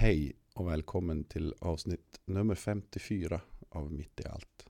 [0.00, 4.66] Hej och välkommen till avsnitt nummer 54 av Mitt i allt.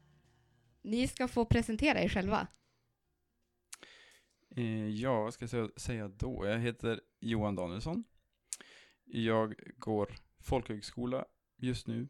[0.83, 2.47] ni ska få presentera er själva.
[4.57, 6.47] Eh, ja, vad ska jag säga- då?
[6.47, 8.05] Jag heter Johan Danielsson.
[9.05, 12.09] Jag går folkhögskola just nu.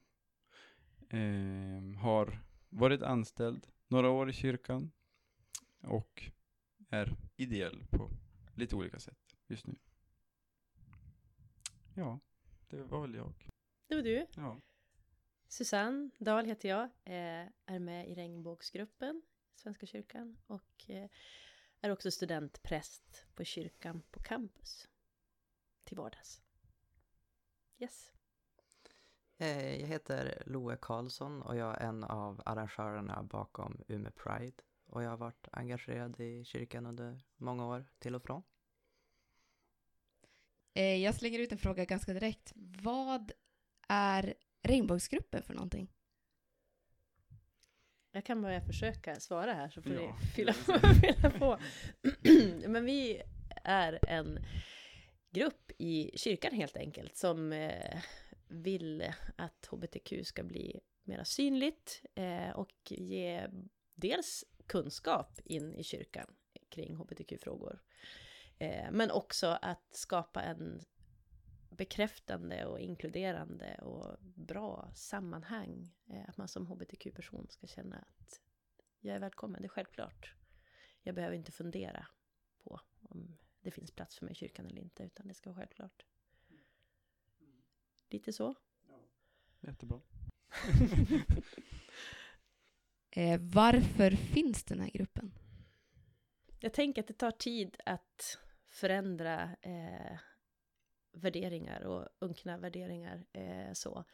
[1.09, 4.93] Eh, har varit anställd några år i kyrkan
[5.83, 6.31] och
[6.89, 8.11] är ideell på
[8.55, 9.77] lite olika sätt just nu.
[11.95, 12.21] Ja,
[12.69, 13.49] det var väl jag.
[13.87, 14.27] Det var du.
[14.37, 14.61] Ja.
[15.49, 16.83] Susanne Dahl heter jag.
[17.05, 19.23] eh, Är med i regnbågsgruppen
[19.55, 21.09] Svenska kyrkan och eh,
[21.81, 24.89] är också studentpräst på kyrkan på campus.
[25.85, 26.43] Till vardags.
[27.79, 28.11] Yes.
[29.39, 34.63] Eh, Jag heter Loe Karlsson och jag är en av arrangörerna bakom Umeå Pride.
[34.87, 38.43] Och jag har varit engagerad i kyrkan under många år, till och från.
[40.73, 42.53] Jag slänger ut en fråga ganska direkt.
[42.83, 43.33] Vad
[43.89, 44.35] är
[44.67, 45.89] regnbågsgruppen för någonting?
[48.13, 50.01] Jag kan börja försöka svara här så får Ja.
[50.21, 50.53] ni fylla,
[51.03, 51.59] fylla på.
[52.69, 53.23] Men vi
[53.65, 54.39] är en
[55.31, 58.01] grupp i kyrkan helt enkelt som eh,
[58.49, 63.47] vill att hbtq ska bli mer synligt eh, och ge
[63.95, 66.35] dels kunskap in i kyrkan
[66.69, 67.83] kring hbtq-frågor.
[68.59, 70.81] Eh, men också att skapa en
[71.71, 75.95] bekräftande och inkluderande och bra sammanhang.
[76.07, 78.41] Eh, att man som hbtq-person ska känna att
[79.01, 80.35] jag är välkommen, det är självklart.
[81.03, 82.07] Jag behöver inte fundera
[82.59, 85.61] på om det finns plats för mig i kyrkan eller inte, utan det ska vara
[85.61, 86.07] självklart.
[88.11, 88.55] Lite så.
[89.61, 90.01] Jättebra.
[93.11, 95.33] Eh, varför finns den här gruppen?
[96.61, 100.19] Jag tänker att det tar tid att förändra eh,
[101.17, 103.25] värderingar och unkna värderingar.
[103.33, 104.05] Eh, så.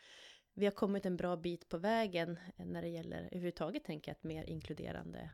[0.55, 4.17] Vi har kommit en bra bit på vägen eh, när det gäller överhuvudtaget tänker jag
[4.17, 5.31] ett mer inkluderande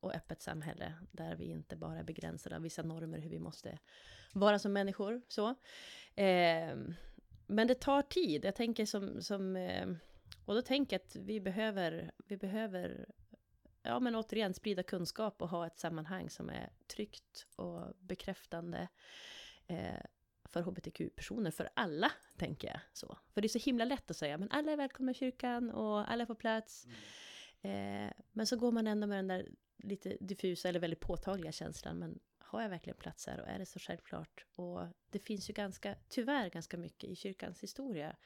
[0.00, 3.78] och öppet samhälle där vi inte bara är begränsade av vissa normer hur vi måste
[4.32, 5.22] vara som människor.
[5.28, 5.48] Så.
[6.14, 6.76] Eh,
[7.46, 8.44] men det tar tid.
[8.44, 9.88] Jag tänker som, som eh,
[10.44, 13.06] och då tänker jag att vi behöver, vi behöver
[13.82, 18.88] ja men återigen sprida kunskap och ha ett sammanhang som är tryggt och bekräftande
[19.66, 20.00] eh,
[20.52, 23.18] för hbtq-personer, för alla, tänker jag så.
[23.34, 26.10] För det är så himla lätt att säga, men alla är välkomna i kyrkan och
[26.10, 26.86] alla får plats.
[27.62, 31.98] Eh, men så går man ändå med den där lite diffusa eller väldigt påtagliga känslan,
[31.98, 34.46] men har jag verkligen plats här och är det så självklart?
[34.56, 38.16] Och det finns ju ganska, tyvärr ganska mycket i kyrkans historia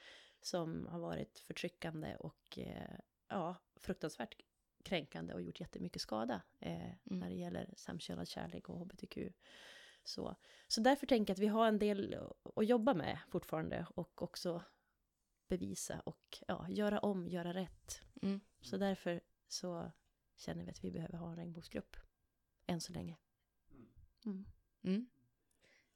[0.40, 2.98] som har varit förtryckande och eh,
[3.28, 4.36] ja, fruktansvärt
[4.84, 9.18] kränkande och gjort jättemycket skada eh, när det gäller samkönad kärlek och hbtq.
[10.08, 10.36] Så,
[10.68, 12.14] så därför tänker jag att vi har en del
[12.54, 14.62] att- jobba med fortfarande och också
[15.48, 18.00] bevisa och ja, göra om, göra rätt.
[18.22, 18.40] Mm.
[18.60, 19.92] Så därför så
[20.36, 21.96] känner vi att vi behöver ha en regnbågsgrupp.
[22.66, 23.16] Än så länge.
[24.24, 24.46] Mm.
[24.82, 25.06] Mm.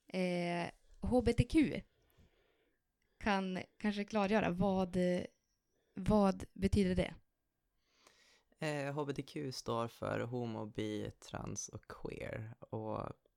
[0.07, 0.71] Eh,
[1.09, 1.83] HBTQ
[3.19, 4.97] kan kanske klargöra vad,
[5.95, 7.15] vad betyder det?
[8.67, 12.55] Eh, HBTQ står för homo, bi, trans och queer.
[12.61, 13.30] Och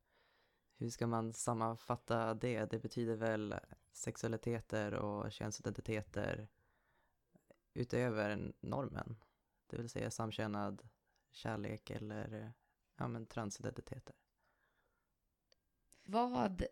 [0.83, 2.65] hur ska man sammanfatta det?
[2.65, 3.55] Det betyder väl
[3.91, 6.47] sexualiteter och könsidentiteter
[7.73, 9.15] utöver normen.
[9.67, 10.89] Det vill säga samkönad
[11.31, 12.53] kärlek eller
[12.97, 14.15] ja, men transidentiteter.
[16.05, 16.63] Vad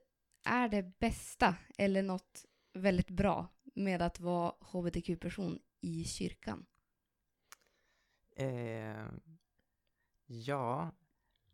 [0.44, 6.66] är det bästa eller något väldigt bra med att vara hbtq-person i kyrkan?
[8.36, 9.08] Eh,
[10.26, 10.92] ja,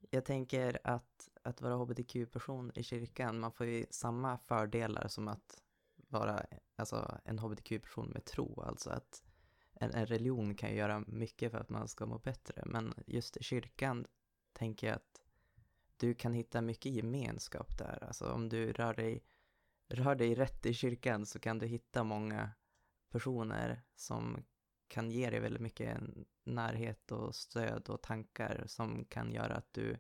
[0.10, 5.64] jag tänker att, att vara hbtq-person i kyrkan, man får ju samma fördelar som att
[5.96, 6.46] vara
[6.76, 8.62] alltså, en hbtq-person med tro.
[8.62, 9.24] Alltså att
[9.74, 13.38] en, en religion kan ju göra mycket för att man ska må bättre, men just
[13.38, 14.08] i kyrkan
[14.54, 15.22] tänker jag att
[15.98, 18.04] du kan hitta mycket gemenskap där.
[18.04, 19.24] Alltså om du rör dig,
[19.88, 22.52] rör dig rätt i kyrkan så kan du hitta många
[23.10, 24.46] personer som
[24.88, 26.00] kan ge dig väldigt mycket
[26.44, 30.00] närhet och stöd och tankar som kan göra att du,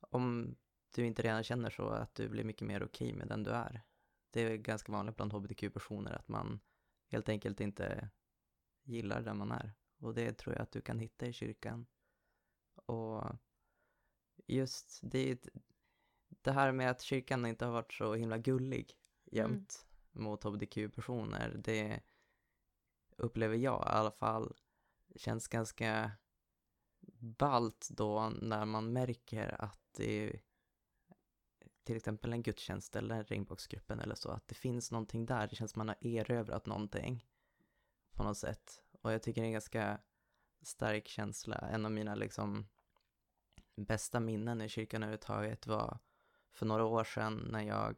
[0.00, 0.56] om
[0.94, 3.82] du inte redan känner så, att du blir mycket mer okej med den du är.
[4.30, 6.60] Det är ganska vanligt bland hbtq-personer att man
[7.08, 8.10] helt enkelt inte
[8.82, 9.72] gillar den man är.
[9.98, 11.86] Och det tror jag att du kan hitta i kyrkan.
[12.74, 13.24] Och
[14.46, 15.48] just det,
[16.28, 18.92] det här med att kyrkan inte har varit så himla gullig
[19.24, 22.02] jämt mot hbtq-personer, det
[23.16, 24.56] upplever jag i alla fall
[25.16, 26.12] känns ganska
[27.18, 30.40] ballt då när man märker att det är
[31.84, 35.70] till exempel en gudstjänst eller regnbågsgruppen eller så, att det finns någonting där, det känns
[35.70, 37.26] som man har erövrat någonting
[38.12, 38.82] på något sätt.
[39.02, 40.00] Och jag tycker det är en ganska
[40.62, 41.56] stark känsla.
[41.56, 42.68] En av mina liksom
[43.76, 45.98] bästa minnen i kyrkan överhuvudtaget var
[46.52, 47.96] för några år sedan när jag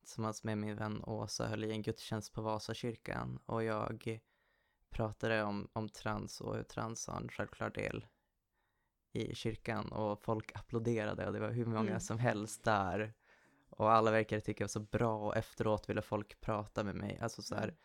[0.00, 4.20] tillsammans med min vän Åsa höll i en gudstjänst på Vasakyrkan och jag
[4.96, 8.06] pratade om, om trans och hur trans har en självklar del
[9.12, 12.00] i kyrkan och folk applåderade och det var hur många Mm.
[12.00, 13.14] som helst där.
[13.70, 17.18] Och alla verkade tycka det var så bra och efteråt ville folk prata med mig.
[17.22, 17.76] Alltså så här, Mm.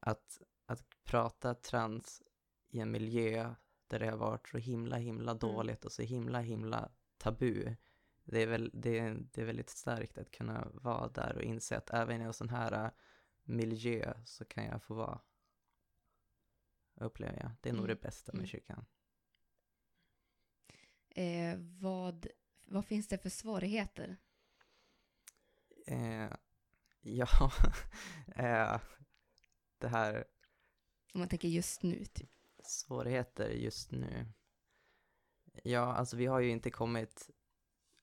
[0.00, 2.22] att, att prata trans
[2.68, 3.54] i en miljö
[3.86, 7.76] där det har varit så himla, himla dåligt och så himla, himla tabu.
[8.24, 11.76] Det är, väl, det, är, det är väldigt starkt att kunna vara där och inse
[11.76, 12.90] att även i en sån här
[13.42, 15.20] miljö så kan jag få vara.
[16.96, 17.50] Upplever jag.
[17.60, 17.96] Det är nog Mm.
[17.96, 18.46] det bästa med Mm.
[18.46, 18.84] kyrkan.
[21.10, 22.26] Eh, vad,
[22.64, 24.16] vad finns det för svårigheter?
[25.86, 26.30] Eh,
[27.00, 27.52] ja,
[28.36, 28.80] eh,
[29.78, 30.24] det här
[31.14, 32.04] Om man tänker just nu.
[32.04, 32.30] Typ.
[32.62, 34.26] svårigheter just nu.
[35.64, 37.30] Ja, alltså vi har ju inte kommit,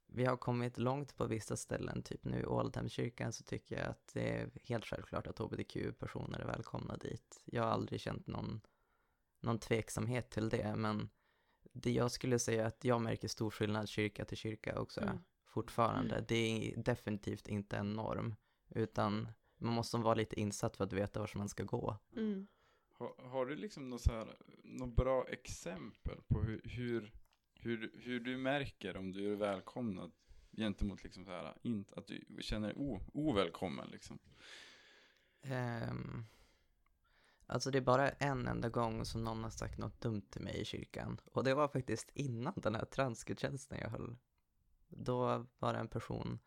[0.08, 4.08] vi har kommit långt på vissa ställen, typ nu i Ålidhemskyrkan så tycker jag att
[4.14, 7.42] det är helt självklart att hbtq-personer är välkomna dit.
[7.46, 8.62] Jag har aldrig känt någon,
[9.44, 11.10] någon tveksamhet till det, men
[11.74, 15.18] det jag skulle säga att jag märker stor skillnad kyrka till kyrka också, Mm.
[15.46, 16.26] fortfarande.
[16.28, 16.36] Det
[16.74, 18.36] är definitivt inte en norm,
[18.70, 21.98] utan man måste vara lite insatt för att veta var man ska gå.
[22.16, 22.48] Mm.
[22.94, 27.14] Har, har du liksom något, så här, något bra exempel på hur, hur,
[27.56, 30.12] hur, hur du märker om du är välkomnad
[30.58, 34.20] gentemot liksom så här, inte, att du känner dig ovälkommen liksom?
[35.42, 36.26] Ehm,
[37.48, 40.62] alltså det är bara en enda gång som någon har sagt något dumt till mig
[40.62, 41.22] i kyrkan.
[41.26, 44.18] Och det var faktiskt innan den här transgudstjänsten jag höll.
[44.88, 46.40] Då var det en person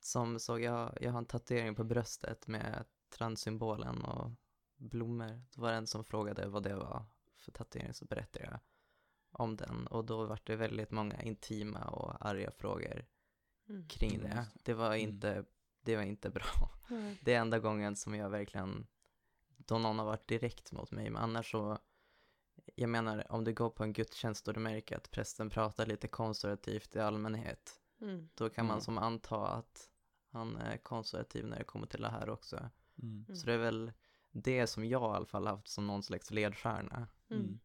[0.00, 4.30] som såg, jag, jag har en tatuering på bröstet med transsymbolen och
[4.76, 5.42] blommor.
[5.54, 7.04] Då var det en som frågade vad det var
[7.36, 8.58] för tatuering så berättade jag
[9.30, 9.86] om den.
[9.86, 13.06] Och då var det väldigt många intima och arga frågor
[13.68, 13.88] Mm.
[13.88, 14.36] kring Mm, det.
[14.36, 14.74] just det.
[14.74, 15.00] Var Mm.
[15.00, 15.44] inte,
[15.80, 16.70] det var inte bra.
[16.90, 17.16] Mm.
[17.22, 18.86] Det är enda gången som jag verkligen,
[19.66, 21.78] då någon har varit direkt mot mig, men annars så,
[22.74, 26.08] jag menar om du går på en gudstjänst och du märker att prästen pratar lite
[26.08, 28.28] konservativt i allmänhet, Mm.
[28.34, 28.80] då kan man Mm.
[28.80, 29.90] som anta att
[30.30, 32.70] han är konservativ när det kommer till det här också.
[33.02, 33.36] Mm.
[33.36, 33.92] Så det är väl
[34.30, 37.08] det som jag i alla fall haft som någon slags ledstjärna.
[37.30, 37.58] Mm.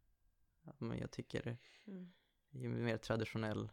[0.63, 2.13] Att Men jag tycker, Mm.
[2.50, 3.72] ju mer traditionell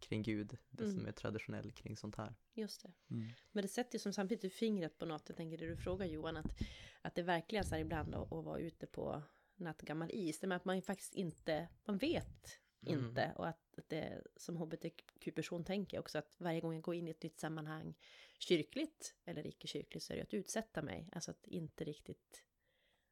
[0.00, 1.04] kring Gud, desto Mm.
[1.04, 2.34] mer traditionell kring sånt här.
[2.54, 2.92] Just det.
[3.10, 3.28] Mm.
[3.52, 6.36] Men det sätter ju som samtidigt fingret på något, jag tänker det du frågar Johan,
[6.36, 6.60] att,
[7.02, 9.22] att det verkligen så här ibland att, att vara ute på
[9.56, 13.04] nattgammal is, det med att man faktiskt inte, man vet Mm.
[13.06, 16.94] inte, och att, att det som hbtq-person tänker jag också att varje gång jag går
[16.94, 17.94] in i ett nytt sammanhang,
[18.38, 22.44] kyrkligt eller icke-kyrkligt, så är det att utsätta mig, alltså att inte riktigt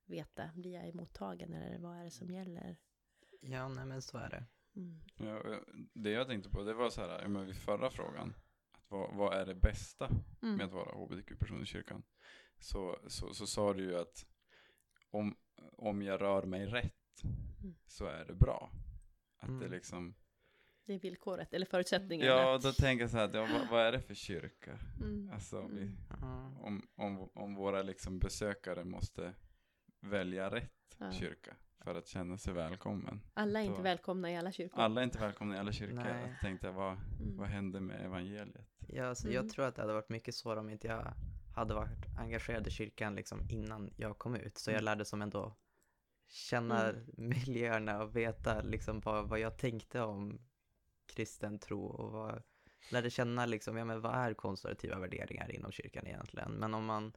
[0.05, 2.77] veta, blir jag mottagen eller vad är det som gäller?
[3.41, 4.45] Ja, nej men så är det.
[4.77, 5.01] Mm.
[5.17, 5.61] Ja,
[5.93, 8.35] det jag tänkte på, det var så här, men vid förra frågan,
[8.73, 10.09] att vad, vad är det bästa
[10.41, 10.67] med Mm.
[10.67, 12.03] att vara hbtq-person i kyrkan?
[12.59, 14.27] Så, så, så sa du ju att
[15.11, 15.37] om,
[15.77, 16.93] om jag rör mig rätt
[17.63, 17.77] Mm.
[17.87, 18.71] så är det bra.
[19.37, 19.71] Att det Mm.
[19.71, 20.15] liksom,
[20.85, 22.27] Det är villkoret, eller förutsättningen.
[22.27, 24.79] Ja, då tänker jag så här, ja, vad, vad är det för kyrka?
[25.01, 25.31] Mm.
[25.33, 26.57] Alltså, vi, Mm.
[26.57, 29.35] Om, om, om våra liksom besökare måste
[30.01, 31.13] välja rätt Ja.
[31.13, 31.57] kyrka
[31.87, 33.21] för att känna sig välkommen.
[33.35, 34.81] Alla är inte välkomna i alla kyrkor.
[34.81, 35.95] Alla är inte välkomna i alla kyrkor.
[35.97, 36.29] Nej.
[36.31, 37.37] Jag tänkte, vad, Mm.
[37.37, 38.67] vad händer med evangeliet?
[38.89, 39.35] Ja, så Mm.
[39.35, 41.13] Jag tror att det hade varit mycket svårare om inte jag
[41.55, 44.59] hade varit engagerad i kyrkan liksom innan jag kom ut.
[44.59, 44.85] Så jag Mm.
[44.85, 45.57] lärde som ändå
[46.29, 47.05] känna Mm.
[47.17, 50.39] miljöerna och veta liksom vad, vad jag tänkte om
[51.07, 52.43] kristen tro och vad,
[52.93, 56.53] lärde känna liksom, ja men vad är konservativa värderingar inom kyrkan egentligen?
[56.53, 57.13] Men om man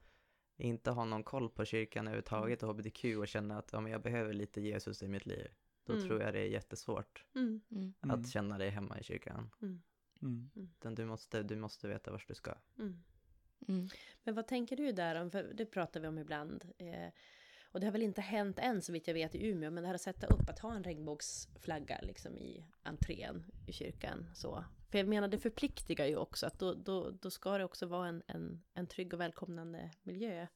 [0.60, 4.02] inte har någon koll på kyrkan överhuvudtaget och hbtq och känner att ja, men jag
[4.02, 5.48] behöver lite Jesus i mitt liv,
[5.86, 6.08] då Mm.
[6.08, 7.62] tror jag det är jättesvårt Mm.
[7.72, 7.94] Mm.
[8.04, 8.20] Mm.
[8.20, 9.50] att känna dig hemma i kyrkan.
[9.62, 9.82] Mm.
[10.22, 10.50] Mm.
[10.56, 12.54] Utan du måste, du måste veta vart du ska.
[12.80, 13.04] Mm.
[13.68, 13.88] Mm.
[14.24, 16.72] Men vad tänker du där om, för det pratar vi om ibland.
[16.78, 17.14] Eh,
[17.72, 19.88] och det har väl inte hänt än så vitt jag vet i Umeå, men det
[19.88, 24.26] här att sätta upp, att ha en regnbågsflagga liksom i entrén i kyrkan.
[24.36, 24.64] Så.
[24.90, 28.08] För jag menar, det förpliktigar ju också, att då, då, då ska det också vara
[28.08, 30.48] en, en, en trygg och välkomnande miljö.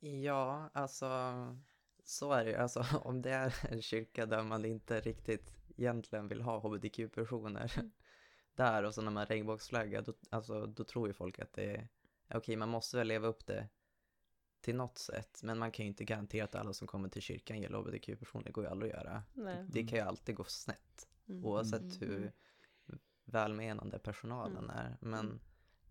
[0.00, 1.06] Ja, alltså
[2.04, 2.56] så är det ju.
[2.56, 7.90] Alltså om det är en kyrka där man inte riktigt egentligen vill ha hbtq-personer Mm.
[8.54, 11.88] där och så när man regnbågsflagga, då, alltså, då tror ju folk att det
[12.28, 13.68] är okej, man måste väl leva upp det
[14.60, 17.60] till något sätt, men man kan ju inte garantera att alla som kommer till kyrkan
[17.60, 19.22] gäller hbtq-personer, det går ju aldrig att göra.
[19.34, 19.66] Nej.
[19.68, 21.44] Det kan ju alltid gå snett, Mm.
[21.44, 21.98] oavsett Mm.
[22.00, 22.32] hur
[23.26, 24.70] välmenande personalen Mm.
[24.76, 24.96] är.
[25.00, 25.40] Men Mm.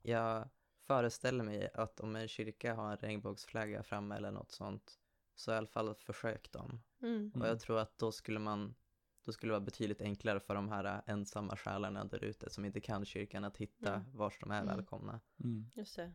[0.01, 0.49] jag
[0.81, 4.99] föreställer mig att om en kyrka har en regnbågsflagga framme eller något sånt,
[5.35, 6.81] så i alla fall försök dem.
[7.01, 7.31] Mm.
[7.35, 8.75] Och jag tror att då skulle man,
[9.23, 12.81] då skulle det vara betydligt enklare för de här ensamma själarna där ute som inte
[12.81, 14.17] kan kyrkan att hitta Mm.
[14.17, 14.75] vart de är Mm.
[14.75, 15.19] välkomna.
[15.43, 15.71] Mm.
[15.75, 16.13] Just det.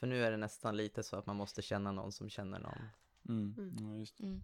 [0.00, 2.88] För nu är det nästan lite så att man måste känna någon som känner någon.
[3.28, 3.54] Mm.
[3.58, 3.76] Mm.
[3.80, 4.24] Ja, just det.
[4.24, 4.42] Mm.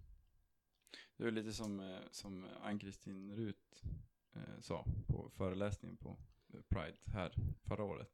[1.17, 3.81] Det är lite som, eh, som Ann-Kristin Rut
[4.35, 6.17] eh, sa på föreläsningen på
[6.69, 8.09] Pride här förra året.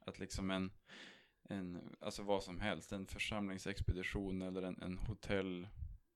[0.00, 0.70] Att liksom en,
[1.42, 5.68] en alltså vad som helst, en församlingsexpedition eller en, en hotell,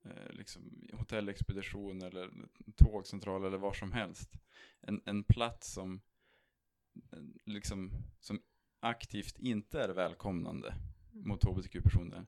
[0.04, 2.30] eh, liksom, hotellexpedition eller
[2.76, 4.30] tågcentral eller var som helst.
[4.80, 6.00] En, en plats som,
[7.44, 8.42] liksom, som
[8.80, 10.74] aktivt inte är välkomnande
[11.12, 12.26] mot hbtq-personer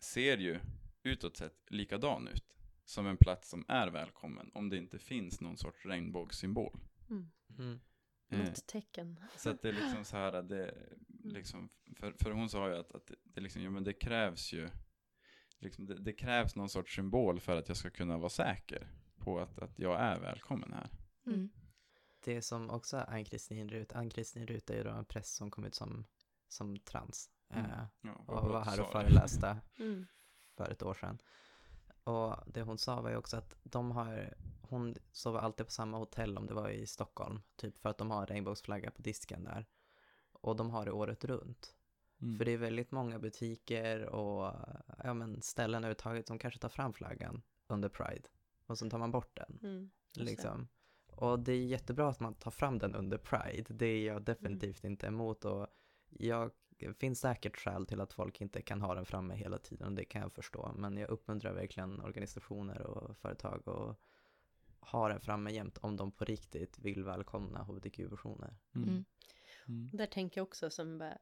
[0.00, 0.60] ser ju
[1.02, 2.57] utåt sett likadan ut
[2.88, 6.80] som en plats som är välkommen om det inte finns någon sorts regnbågssymbol.
[7.10, 7.30] Mm.
[7.58, 7.80] Mm.
[8.30, 9.20] Eh, Något tecken.
[9.36, 10.74] så att det är liksom så här att det,
[11.24, 14.68] liksom, för, för hon sa ju att, att det, liksom, ja, men det krävs ju,
[15.58, 19.40] liksom, det, det krävs någon sorts symbol för att jag ska kunna vara säker på
[19.40, 20.90] att, att jag är välkommen här.
[21.26, 21.50] Mm.
[22.24, 25.64] Det som också är Ann-Kristin Rut, Ann-Kristin Rut är ju då en präst som kom
[25.64, 26.04] ut som,
[26.48, 27.30] som trans.
[27.50, 27.70] Mm.
[27.70, 30.06] Eh, Ja, och var här och föreläste Mm.
[30.56, 31.18] för ett år sedan.
[32.08, 35.98] Och det hon sa var ju också att de har, hon sover alltid på samma
[35.98, 39.66] hotell om det var i Stockholm, typ för att de har regnbågsflagga på disken där.
[40.32, 41.76] Och de har det året runt.
[42.20, 42.38] Mm.
[42.38, 44.54] För det är väldigt många butiker och
[45.04, 48.28] ja, men ställen överhuvudtaget som kanske tar fram flaggan under Pride.
[48.66, 49.58] Och sen tar man bort den.
[49.62, 49.90] Mm.
[50.14, 50.68] Liksom.
[51.06, 53.74] Och det är jättebra att man tar fram den under Pride.
[53.74, 55.44] Det är jag definitivt inte emot.
[55.44, 55.66] Och
[56.08, 56.50] jag,
[56.98, 59.86] finns säkert skäl till att folk inte kan ha den framme hela tiden.
[59.88, 60.72] och Det kan jag förstå.
[60.76, 63.98] Men jag uppmuntrar verkligen organisationer och företag att
[64.80, 68.56] ha den framme jämt om de på riktigt vill välkomna hbtq-personer.
[68.74, 68.88] Mm.
[68.88, 69.04] Mm.
[69.68, 69.90] Mm.
[69.92, 71.18] Där tänker jag också som bara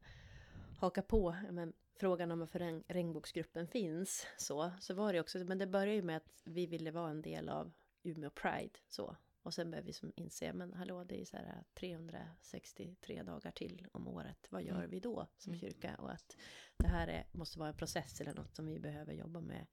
[0.79, 4.27] haka på men, frågan om varför regn- regnbågsgruppen finns.
[4.39, 7.23] Så, så var det också, men det började ju med att vi ville vara en
[7.23, 7.73] del av
[8.03, 8.79] Umeå Pride.
[8.89, 9.17] Så.
[9.47, 13.87] Och sen började vi som inse, men hallå det är så här 363 dagar till
[13.93, 14.47] om året.
[14.51, 14.91] Vad gör Mm.
[14.91, 15.61] vi då som Mm.
[15.61, 15.95] kyrka?
[15.99, 16.37] Och att
[16.77, 19.67] det här är, måste vara en process eller något som vi behöver jobba med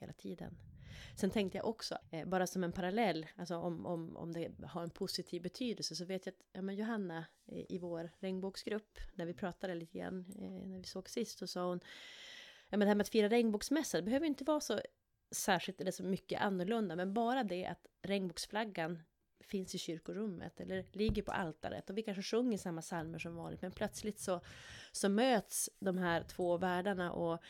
[0.00, 0.56] hela tiden.
[1.16, 4.82] Sen tänkte jag också, eh, bara som en parallell, alltså om, om, om det har
[4.82, 9.26] en positiv betydelse, så vet jag att ja, men Johanna eh, i vår regnbågsgrupp, när
[9.26, 11.80] vi pratade lite grann, eh, när vi såg sist, så sa hon,
[12.70, 14.80] ja men det här med att fira regnbågsmässa, det behöver inte vara så
[15.30, 19.02] särskilt eller så mycket annorlunda, men bara det att regnbågsflaggan
[19.44, 23.62] finns i kyrkorummet eller ligger på altaret och vi kanske sjunger samma psalmer som vanligt
[23.62, 24.40] men plötsligt så,
[24.92, 27.42] så möts de här två världarna och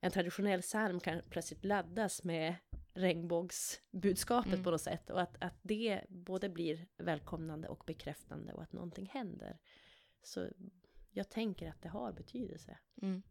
[0.00, 2.54] en traditionell psalm kan plötsligt laddas med
[2.94, 4.64] regnbågsbudskapet Mm.
[4.64, 9.06] på något sätt och att, att det både blir välkomnande och bekräftande och att någonting
[9.12, 9.58] händer.
[10.22, 10.48] Så
[11.10, 12.78] jag tänker att det har betydelse.
[13.02, 13.22] Mm.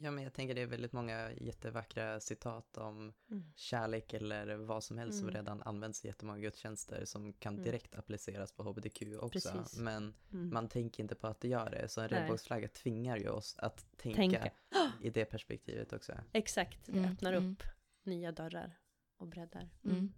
[0.00, 3.52] Ja, men jag tänker det är väldigt många jättevackra citat om Mm.
[3.56, 5.34] kärlek eller vad som helst som Mm.
[5.40, 7.64] redan används i jättemånga gudstjänster som kan Mm.
[7.64, 9.28] direkt appliceras på hbtq också.
[9.52, 9.78] Precis.
[9.78, 10.50] Men Mm.
[10.54, 11.88] man tänker inte på att det gör det.
[11.88, 14.50] Så en regnbågsflagga tvingar ju oss att tänka, Tänka.
[15.02, 16.12] i det perspektivet också.
[16.32, 17.52] Exakt, det Mm, öppnar mm.
[17.52, 17.62] upp
[18.02, 18.78] nya dörrar
[19.16, 19.68] och breddar.
[19.84, 20.12] Mm.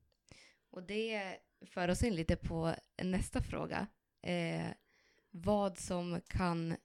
[0.70, 3.86] Och det föra oss in lite på nästa fråga.
[4.22, 4.66] Eh,
[5.30, 6.76] vad som kan,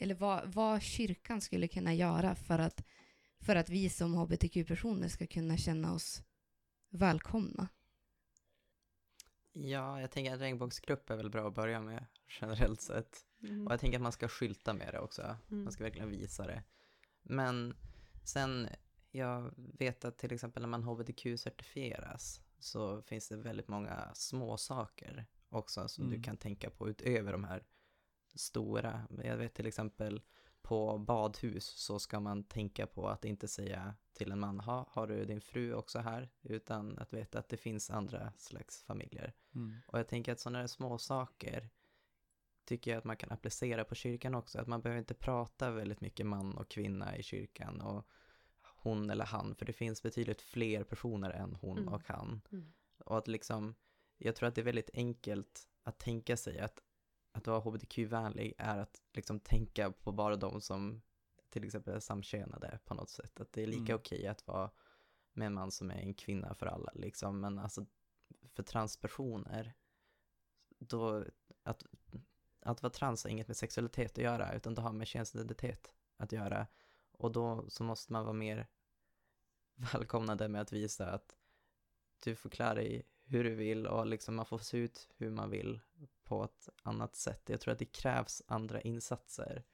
[0.00, 2.84] eller vad, vad kyrkan skulle kunna göra för att,
[3.40, 6.22] för att vi som hbtq-personer ska kunna känna oss
[6.90, 7.68] välkomna.
[9.52, 12.06] Ja, jag tänker att regnbågsgrupp är väl bra att börja med
[12.40, 13.24] generellt sett.
[13.42, 13.66] Mm.
[13.66, 15.22] Och jag tänker att man ska skylta med det också.
[15.50, 15.64] Mm.
[15.64, 16.62] Man ska verkligen visa det.
[17.22, 17.76] Men
[18.24, 18.68] sen,
[19.10, 25.26] jag vet att till exempel när man hbtq-certifieras så finns det väldigt många små saker
[25.48, 26.16] också som Mm.
[26.16, 27.62] du kan tänka på utöver de här
[28.34, 29.08] stora.
[29.24, 30.20] Jag vet till exempel
[30.62, 35.06] på badhus så ska man tänka på att inte säga till en man, ha, har
[35.06, 36.30] du din fru också här?
[36.42, 39.34] Utan att veta att det finns andra slags familjer.
[39.54, 39.76] Mm.
[39.86, 41.70] Och jag tänker att sådana här små saker
[42.64, 44.58] tycker jag att man kan applicera på kyrkan också.
[44.58, 48.06] Att man behöver inte prata väldigt mycket man och kvinna i kyrkan och
[48.82, 51.94] hon eller han, för det finns betydligt fler personer än hon Mm.
[51.94, 52.40] och han.
[52.52, 52.72] Mm.
[53.04, 53.74] Och att liksom,
[54.18, 56.82] jag tror att det är väldigt enkelt att tänka sig att,
[57.32, 61.02] att vara hbtq-vänlig är att liksom tänka på bara de som
[61.48, 63.40] till exempel är samkönade på något sätt.
[63.40, 63.96] Att det är lika Mm.
[63.96, 64.70] okej att vara
[65.32, 67.40] med en man som är en kvinna för alla liksom.
[67.40, 67.86] Men alltså
[68.54, 69.74] för transpersoner,
[70.78, 71.24] då,
[71.62, 71.82] att,
[72.60, 76.32] att vara trans har inget med sexualitet att göra, utan det har med könsidentitet att
[76.32, 76.66] göra.
[77.12, 78.66] Och då så måste man vara mer
[79.74, 81.36] välkomnande med att visa att
[82.24, 85.50] du får klä dig hur du vill och liksom man får se ut hur man
[85.50, 85.80] vill
[86.30, 87.48] på ett annat sätt.
[87.48, 89.64] Jag tror att det krävs andra insatser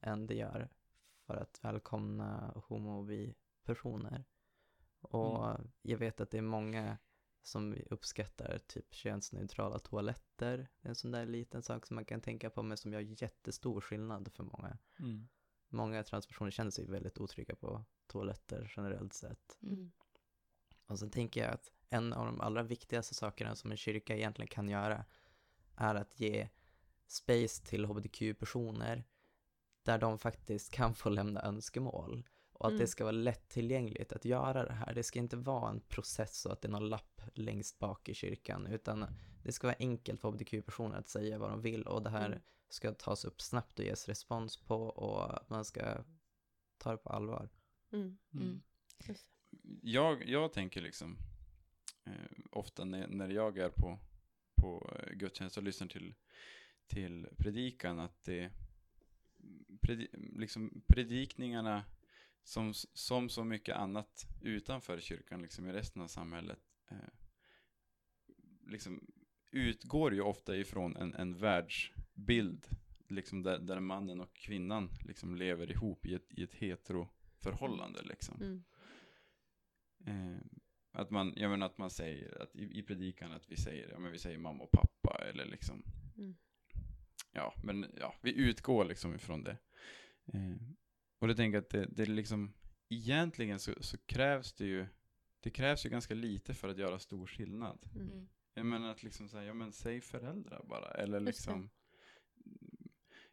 [0.00, 0.68] än det gör
[1.26, 4.24] för att välkomna homo och bi-personer.
[5.00, 6.98] Och jag vet att det är många
[7.42, 10.68] som uppskattar typ könsneutrala toaletter.
[10.80, 13.22] Det är en sån där liten sak som man kan tänka på men som gör
[13.22, 14.78] jättestor skillnad för många.
[14.98, 15.28] Mm.
[15.68, 19.58] Många transpersoner känner sig väldigt otrygga på toaletter generellt sett.
[19.62, 19.92] Mm.
[20.86, 24.48] Och sen tänker jag att en av de allra viktigaste sakerna som en kyrka egentligen
[24.48, 25.04] kan göra
[25.80, 26.48] är att ge
[27.06, 29.04] space till hbtq-personer
[29.82, 32.24] där de faktiskt kan få lämna önskemål.
[32.52, 32.80] Och att Mm.
[32.80, 34.94] det ska vara lättillgängligt att göra det här.
[34.94, 38.14] Det ska inte vara en process och att det är någon lapp längst bak i
[38.14, 39.06] kyrkan, utan
[39.42, 42.40] det ska vara enkelt för hbtq-personer att säga vad de vill och det här Mm.
[42.68, 46.04] ska tas upp snabbt och ges respons på och man ska
[46.78, 47.48] ta det på allvar.
[47.92, 48.18] Mm.
[48.34, 48.62] Mm.
[49.06, 49.24] Det.
[49.82, 51.16] jag, jag tänker liksom
[52.06, 52.12] eh,
[52.52, 53.98] ofta när, när jag är på,
[54.60, 56.14] på eh, gudstjänst och lyssnar till,
[56.86, 58.50] till predikan att det
[59.80, 61.84] predi, liksom predikningarna
[62.42, 66.96] som, som så mycket annat utanför kyrkan, liksom i resten av samhället, eh,
[68.66, 69.06] liksom
[69.50, 72.68] utgår ju ofta ifrån en, en världsbild,
[73.08, 78.02] liksom där, där mannen och kvinnan liksom lever ihop i ett, i ett heteroförhållande.
[78.02, 78.40] Liksom.
[78.40, 78.64] Mm.
[80.06, 80.42] Eh,
[80.92, 83.98] att man, jag menar att man säger, att i, i predikan att vi säger, ja
[83.98, 85.82] men vi säger mamma och pappa eller liksom,
[86.18, 86.36] Mm.
[87.32, 89.56] ja men ja, vi utgår liksom ifrån det.
[90.32, 90.56] Eh,
[91.18, 92.52] och det tänker jag att det, det är liksom,
[92.88, 94.86] egentligen så, så krävs det ju,
[95.40, 97.86] det krävs ju ganska lite för att göra stor skillnad.
[97.94, 98.10] Mm.
[98.10, 98.28] Mm.
[98.54, 101.70] Jag menar att liksom säga, ja men säg föräldrar bara, eller liksom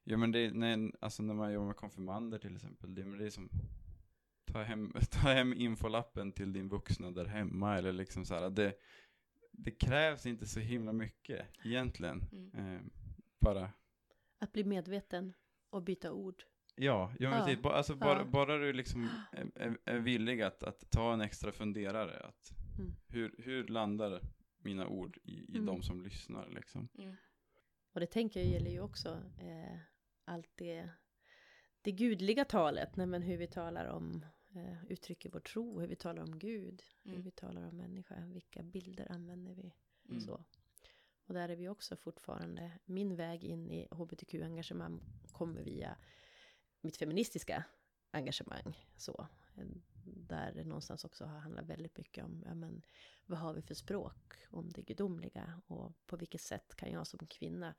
[0.10, 3.20] Ja men det är, när, alltså när man jobbar med konfirmander till exempel, det, men
[3.20, 3.50] det är som
[4.48, 8.74] ta hem, ta hem infolappen till din vuxna där hemma eller liksom så här, det,
[9.52, 12.24] det krävs inte så himla mycket egentligen.
[12.32, 12.76] Mm.
[12.76, 12.82] Eh,
[13.40, 13.72] bara,
[14.40, 15.34] Att bli medveten
[15.70, 16.44] och byta ord.
[16.76, 18.26] ja, ja, men Ja, precis, bara, alltså bara, ja.
[18.26, 22.96] bara du liksom är, är, är villig att, att ta en extra funderare, att Mm.
[23.08, 24.22] hur, hur landar
[24.58, 25.66] mina ord i, i Mm.
[25.66, 26.90] de som lyssnar liksom.
[26.98, 27.16] Mm.
[27.94, 29.78] Och det tänker jag gäller ju också eh,
[30.26, 30.90] allt det,
[31.82, 34.26] det gudliga talet, nej, men hur vi talar om,
[34.58, 37.24] eh, uttrycker vår tro, hur vi talar om Gud, hur Mm.
[37.24, 39.74] vi talar om människa, vilka bilder använder vi,
[40.10, 40.22] Mm.
[40.22, 40.44] så.
[41.26, 45.98] Och där är vi också fortfarande, min väg in i hbtq-engagemang kommer via
[46.82, 47.64] mitt feministiska
[48.12, 49.28] engagemang, så.
[49.56, 49.66] Eh,
[50.20, 52.82] Där det någonstans också har handlat väldigt mycket om, ja men,
[53.26, 57.28] vad har vi för språk om det gudomliga och på vilket sätt kan jag som
[57.28, 57.76] kvinna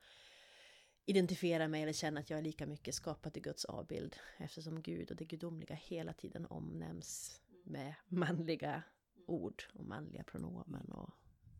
[1.09, 5.11] identifiera mig eller känna att jag är lika mycket skapad i Guds avbild eftersom Gud
[5.11, 8.83] och det gudomliga hela tiden omnämns med manliga
[9.27, 11.13] ord och manliga pronomen och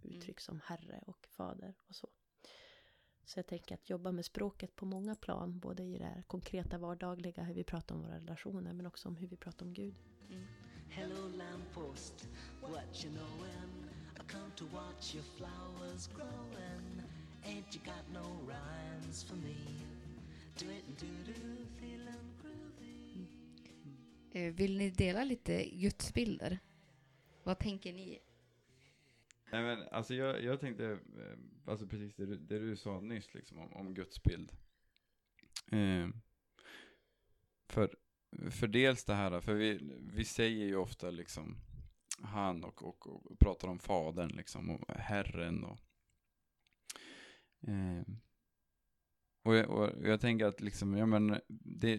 [0.03, 2.09] uttryck som herre och fader och så.
[3.25, 6.77] Så jag tänker att jobba med språket på många plan, både i det här konkreta
[6.77, 9.95] vardagliga, hur vi pratar om våra relationer, men också om hur vi pratar om Gud.
[10.29, 10.43] Mm.
[10.89, 12.27] Hello, lamppost,
[12.61, 13.89] what you knowin'?
[14.15, 16.98] I come to watch your flowers growing.
[19.19, 19.55] Rhymes for me?
[20.59, 21.33] Do it do do,
[21.79, 23.27] feeling groovy.
[24.31, 26.59] Eh, Vill ni dela lite gudsbilder?
[27.43, 28.19] Vad tänker ni
[29.51, 33.33] Nej men alltså jag, jag tänkte, eh, alltså precis det du, det du sa nyss
[33.33, 34.51] liksom om, om Guds bild.
[35.71, 36.07] Eh,
[37.69, 37.95] för,
[38.51, 39.79] för dels det här, för vi,
[40.13, 41.57] vi säger ju ofta liksom
[42.21, 45.79] han och, och, och pratar om fadern liksom och Herren och
[47.67, 48.03] eh,
[49.49, 51.95] och, jag, och jag tänker att liksom, ja men det,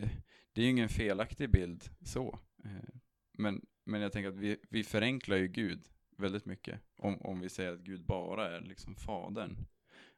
[0.53, 2.39] det är ju ingen felaktig bild så.
[2.65, 2.95] Eh,
[3.33, 6.81] men, men jag tänker att vi, vi förenklar ju Gud väldigt mycket.
[6.97, 9.57] Om, om vi säger att Gud bara är liksom fadern.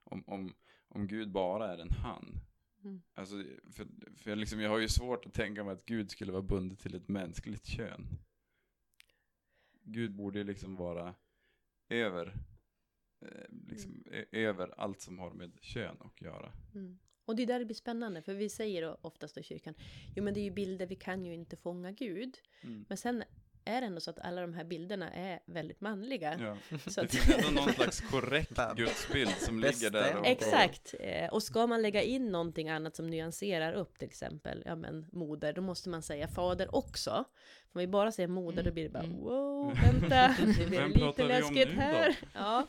[0.04, 0.54] Om, om,
[0.88, 2.40] om Gud bara är en han.
[2.84, 3.02] Mm.
[3.14, 6.32] Alltså, för, för jag, liksom, jag har ju svårt att tänka mig att Gud skulle
[6.32, 8.06] vara bunden till ett mänskligt kön.
[9.84, 11.14] Gud borde liksom vara
[11.88, 12.26] över,
[13.20, 16.52] eh, liksom, ö- över allt som har med kön att göra.
[16.74, 16.98] Mm.
[17.24, 19.74] Och det är där det blir spännande, för vi säger oftast i kyrkan,
[20.16, 22.38] jo men det är ju bilder, vi kan ju inte fånga Gud.
[22.62, 22.84] Mm.
[22.88, 23.24] Men sen
[23.64, 26.38] är det ändå så att alla de här bilderna är väldigt manliga.
[26.40, 26.78] Ja.
[26.86, 30.16] Så Det att, finns ändå någon slags korrekt gudsbild som ligger där.
[30.16, 30.94] Och, Exakt.
[31.00, 35.06] Eh, Och ska man lägga in någonting annat som nyanserar upp till exempel, ja men
[35.12, 37.24] moder, då måste man säga fader också.
[37.74, 39.24] Om vi bara säger moder, då blir det bara Mm, mm.
[39.24, 42.16] wow, vänta, det blir lite läskigt här.
[42.34, 42.68] Ja.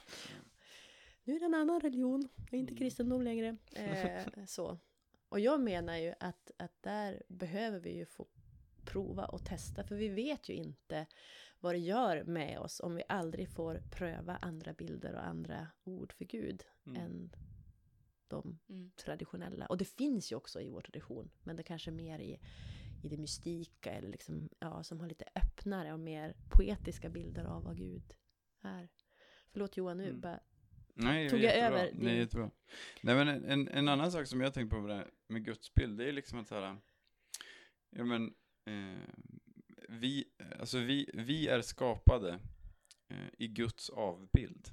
[1.24, 2.80] Nu är det en annan religion, det är inte Mm.
[2.80, 3.58] kristendom längre.
[3.76, 4.78] Eh, så.
[5.30, 8.28] Och jag menar ju att, att där behöver vi ju få
[8.86, 11.08] prova och testa, för vi vet ju inte
[11.60, 16.14] vad det gör med oss om vi aldrig får pröva andra bilder och andra ord
[16.14, 17.02] för Gud Mm.
[17.02, 17.36] än
[18.28, 18.92] de Mm.
[18.96, 19.66] traditionella.
[19.66, 22.40] Och det finns ju också i vår tradition, men det kanske är mer i,
[23.04, 27.64] i det mystika eller liksom, ja, som har lite öppnare och mer poetiska bilder av
[27.64, 28.14] vad Gud
[28.62, 28.90] är.
[29.52, 30.22] Förlåt Johan, nu Mm.
[30.22, 30.40] bara,
[30.94, 31.68] Nej, Tog jag jättebra.
[31.80, 32.52] över Nej, din- jättebra.
[33.02, 35.46] Nej, men en- en, en annan sak som jag tänkt på med, det här, med
[35.46, 36.78] gudsbild, det är liksom att så här,
[37.90, 38.34] ja men,
[38.66, 39.00] eh,
[39.90, 40.26] vi,
[40.60, 42.40] alltså vi, vi är skapade
[43.10, 44.68] eh, i Guds avbild.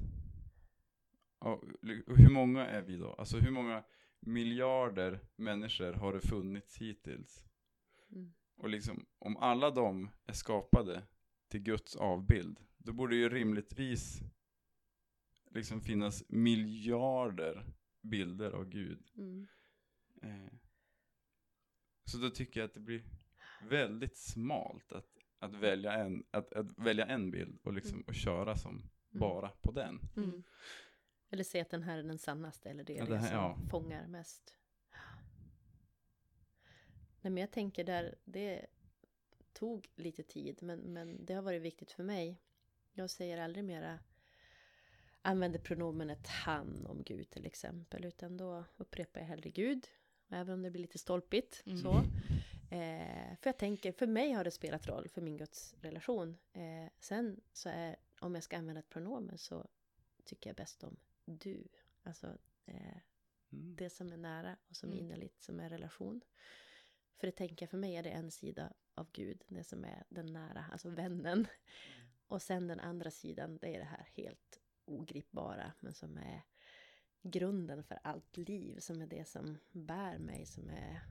[1.39, 1.65] Och,
[2.07, 3.13] och hur många är vi då?
[3.15, 3.85] Alltså hur många
[4.21, 7.45] miljarder människor har det funnits hittills?
[8.13, 11.03] mm, Och liksom, om alla de är skapade
[11.49, 14.21] till Guds avbild, då borde ju rimligtvis
[15.51, 17.67] liksom finnas miljarder
[18.01, 19.11] bilder av Gud.
[19.17, 19.47] mm,
[20.23, 20.53] Eh,
[22.05, 23.03] så då tycker jag att det blir
[23.69, 25.09] väldigt smalt att,
[25.39, 28.05] att, välja, en, att, att välja en bild och, liksom, Mm.
[28.09, 30.01] och köra som bara på den.
[30.17, 30.43] mm.
[31.31, 33.59] Eller säga att den här är den sannaste, eller det Ja, det här- som ja.
[33.71, 34.57] fångar mest.
[37.23, 38.67] Nej, men jag tänker där, det
[39.53, 42.41] tog lite tid, men, men det har varit viktigt för mig.
[42.93, 43.99] Jag säger aldrig mera
[45.23, 49.87] använder pronomenet han om Gud till exempel, utan då upprepar jag hellre Gud,
[50.29, 51.63] även om det blir lite stolpigt.
[51.67, 51.79] Mm.
[51.79, 51.93] Så.
[52.71, 56.39] Eh, för jag tänker, för mig har det spelat roll för min gudsrelation.
[56.53, 59.67] Eh, sen så är, om jag ska använda ett pronomen så
[60.25, 61.69] tycker jag bäst om du.
[62.03, 62.97] Alltså eh,
[63.53, 63.77] Mm.
[63.77, 65.05] det som är nära och som är Mm.
[65.07, 66.21] innerligt, som är relation.
[67.17, 70.05] För det tänker jag, för mig är det en sida av Gud, det som är
[70.09, 71.47] den nära, alltså vännen.
[72.27, 74.60] Och sen den andra sidan, det är det här helt
[74.91, 76.43] ogripbara, men som är
[77.23, 81.03] grunden för allt liv, som är det som bär mig, som är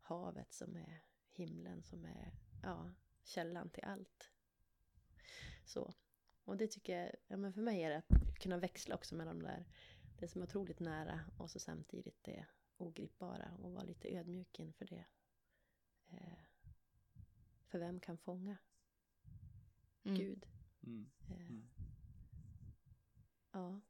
[0.00, 2.90] havet, som är himlen, som är ja,
[3.22, 4.30] källan till allt.
[5.64, 5.94] Så.
[6.44, 9.38] Och det tycker jag, ja men för mig är det att kunna växla också mellan
[9.38, 9.66] de där,
[10.18, 14.86] det som är otroligt nära och så samtidigt det ogripbara och vara lite ödmjuk inför
[14.86, 15.04] det.
[16.08, 16.38] Eh,
[17.66, 18.58] för vem kan fånga
[20.04, 20.18] Mm.
[20.18, 20.46] Gud?
[20.82, 21.10] Mm.
[21.28, 21.68] Eh, Mm.
[23.60, 23.80] Ja.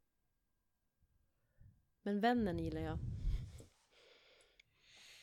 [2.02, 2.98] Men vännen gillar jag.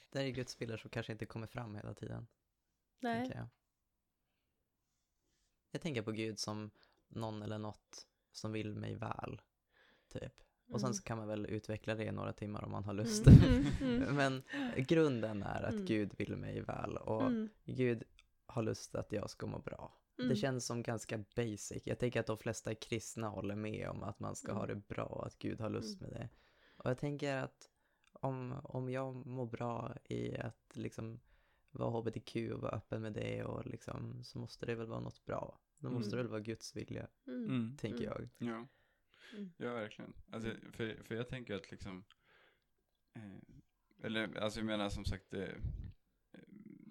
[0.10, 2.28] Det är gudsbilder som kanske inte kommer fram hela tiden,
[3.00, 3.20] Nej.
[3.22, 3.48] tänker jag.
[5.72, 6.72] Jag tänker på Gud som
[7.08, 9.42] någon eller något som vill mig väl,
[10.08, 10.34] typ.
[10.70, 10.94] Och sen Mm.
[10.94, 13.28] så kan man väl utveckla det i några timmar om man har lust.
[13.28, 14.16] Mm, mm, mm.
[14.16, 14.44] Men
[14.86, 15.76] grunden är att.
[15.76, 17.32] Gud vill mig väl och
[17.66, 18.04] Gud
[18.46, 19.94] har lust att jag ska må bra.
[20.20, 20.30] Mm.
[20.30, 21.88] Det känns som ganska basic.
[21.88, 24.84] Jag tänker att de flesta kristna håller med om att man ska ha det Mm.
[24.88, 26.30] bra och att Gud har lust med det.
[26.78, 27.70] Och jag tänker att
[28.14, 31.20] om, om jag mår bra i att liksom
[31.72, 35.26] vara hbtq och vara öppen med det och liksom så måste det väl vara något
[35.26, 35.60] bra.
[35.78, 36.18] Då måste Mm.
[36.18, 37.44] det väl vara Guds vilja, Mm.
[37.46, 37.78] Mm.
[37.78, 38.30] tänker Mm.
[38.38, 38.50] jag.
[38.50, 38.68] Ja.
[39.34, 39.52] Mm.
[39.58, 40.14] ja, verkligen.
[40.32, 42.06] Alltså, för, för jag tänker att liksom,
[43.14, 43.38] eh,
[44.06, 45.50] eller alltså jag menar som sagt, eh,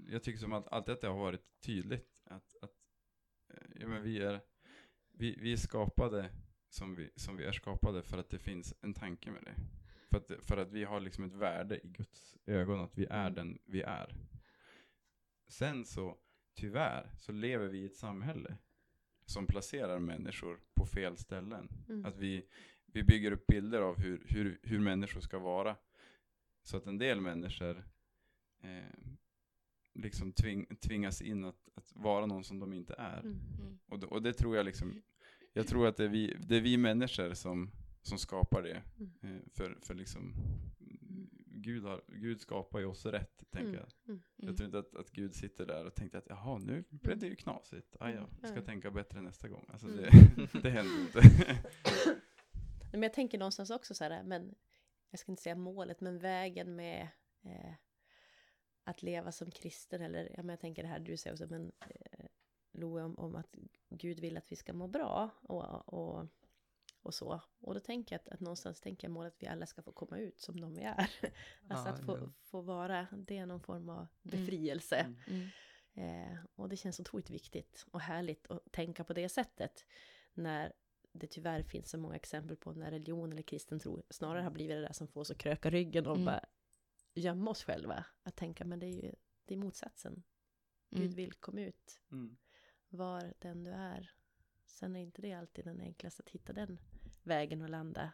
[0.09, 2.23] jag tycker som att allt detta har varit tydligt.
[2.25, 2.76] Att, att
[3.81, 4.41] ja, men vi, är,
[5.12, 6.31] vi, vi är skapade
[6.69, 9.55] som vi, som vi är skapade för att det finns en tanke med det.
[10.11, 13.31] För att, för att vi har liksom ett värde i Guds ögon, att vi är
[13.31, 14.15] den vi är.
[15.49, 16.19] Sen så,
[16.55, 18.57] tyvärr, så lever vi i ett samhälle
[19.25, 21.69] som placerar människor på fel ställen.
[21.89, 22.05] Mm.
[22.05, 22.47] Att vi,
[22.87, 25.77] vi bygger upp bilder av hur, hur, hur människor ska vara.
[26.62, 27.85] Så att en del människor
[28.62, 29.17] eh,
[29.99, 33.21] liksom tving, tvingas in att, att vara någon som de inte är.
[33.21, 33.39] Mm.
[33.61, 33.79] Mm.
[33.87, 35.03] Och, det, och det tror jag liksom,
[35.53, 37.71] jag tror att det är vi, det är vi människor som,
[38.03, 38.83] som skapar det.
[38.99, 39.37] Mm.
[39.37, 40.35] Eh, för, för liksom,
[41.59, 43.81] Gud, har, Gud skapar ju oss rätt, tänker Mm.
[43.81, 44.09] jag.
[44.09, 44.23] Mm.
[44.37, 47.27] Jag tror inte att, att Gud sitter där och tänkte att jaha, nu blev det
[47.27, 47.97] ju knasigt.
[48.01, 48.65] Ah, ja, ska Mm.
[48.65, 49.67] tänka bättre nästa gång.
[49.69, 49.99] Alltså Mm.
[50.03, 50.11] det,
[50.63, 51.61] det händer inte.
[52.93, 54.55] Men jag tänker någonstans också så här, men
[55.11, 57.09] jag ska inte säga målet, men vägen med
[57.45, 57.73] eh,
[58.87, 61.72] att leva som kristen eller, ja men jag tänker det här du säger också, men
[61.81, 62.27] eh,
[62.72, 63.57] Loe om, om att
[63.88, 66.27] Gud vill att vi ska må bra och, och,
[67.03, 67.40] och så.
[67.61, 69.92] Och då tänker jag att, att någonstans tänker jag målet att vi alla ska få
[69.92, 70.96] komma ut som de vi är.
[71.68, 74.96] alltså Ja, att få, få vara, det är någon form av befrielse.
[74.96, 75.49] Mm.
[75.94, 76.33] Mm.
[76.33, 79.87] Eh, och det känns otroligt viktigt och härligt att tänka på det sättet.
[80.35, 80.72] När
[81.12, 84.77] det tyvärr finns så många exempel på när religion eller kristen tro snarare har blivit
[84.77, 86.25] det där som får oss att kröka ryggen och Mm.
[86.25, 86.44] bara
[87.17, 88.05] gömma oss själva.
[88.23, 90.23] Att tänka, men det är ju det är motsatsen.
[90.91, 91.15] Gud Mm.
[91.15, 92.37] vill komma ut, Mm.
[92.89, 94.11] var den du är.
[94.65, 96.79] Sen är inte det alltid den enklaste att hitta den
[97.23, 98.13] vägen och landa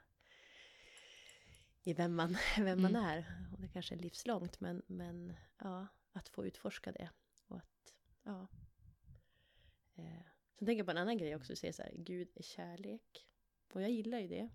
[1.82, 3.04] i vem man, vem man Mm.
[3.04, 3.48] är.
[3.52, 7.10] Och det kanske är livslångt, men, men ja, att få utforska det.
[7.46, 8.48] Och att, ja.
[9.94, 10.22] Eh,
[10.58, 13.28] sen tänker jag på en annan grej också, du säger så här, Gud är kärlek.
[13.72, 14.48] Och jag gillar ju det.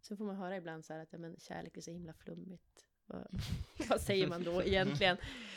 [0.00, 2.86] Sen får man höra ibland så här att ja, men kärlek är så himla flummigt.
[3.12, 3.26] Vad,
[3.88, 5.16] vad säger man då egentligen?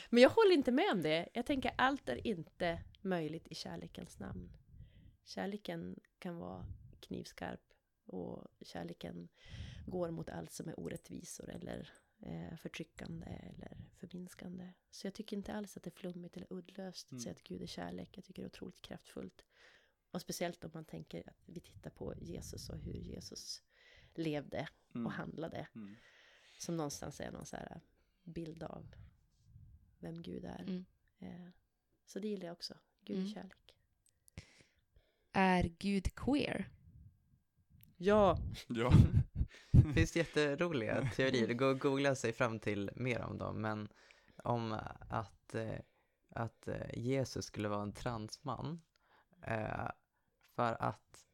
[0.10, 1.30] Men jag håller inte med om det.
[1.34, 4.52] Jag tänker allt är inte möjligt i kärlekens namn.
[5.24, 6.66] Kärleken kan vara
[7.00, 7.62] knivskarp
[8.06, 9.28] och kärleken
[9.86, 11.90] går mot allt som är orättvisor eller
[12.22, 14.74] eh, förtryckande eller förminskande.
[14.92, 17.22] Så jag tycker inte alls att det är flummigt eller uddlöst att Mm.
[17.22, 18.18] säga att Gud är kärlek.
[18.18, 19.46] Jag tycker det är otroligt kraftfullt.
[20.12, 23.62] Och speciellt om man tänker att vi tittar på Jesus och hur Jesus
[24.16, 25.06] levde Mm.
[25.08, 25.68] och handlade.
[25.76, 25.96] Mm.
[26.58, 27.82] Som någonstans är någon så här
[28.24, 28.96] bild av
[30.00, 30.62] vem Gud är.
[30.62, 30.86] Mm.
[31.20, 31.50] Eh,
[32.06, 32.74] så det gillar jag också.
[33.06, 33.34] Gud är Mm.
[33.34, 33.76] kärlek.
[35.32, 36.70] Är Gud queer?
[37.98, 38.38] Ja!
[38.68, 38.92] Ja.
[39.72, 43.90] Det finns jätteroliga teorier, det går att googla sig fram till mer om dem, men
[44.44, 45.80] om att, eh,
[46.30, 48.82] att eh, Jesus skulle vara en transman.
[49.42, 49.90] Eh,
[50.56, 51.26] för att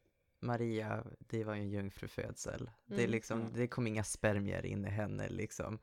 [0.41, 2.69] Maria, det var ju en jungfrufödsel.
[2.85, 3.11] Det, är Mm.
[3.11, 3.53] liksom, Mm.
[3.53, 5.79] det kom inga spermier in i henne liksom.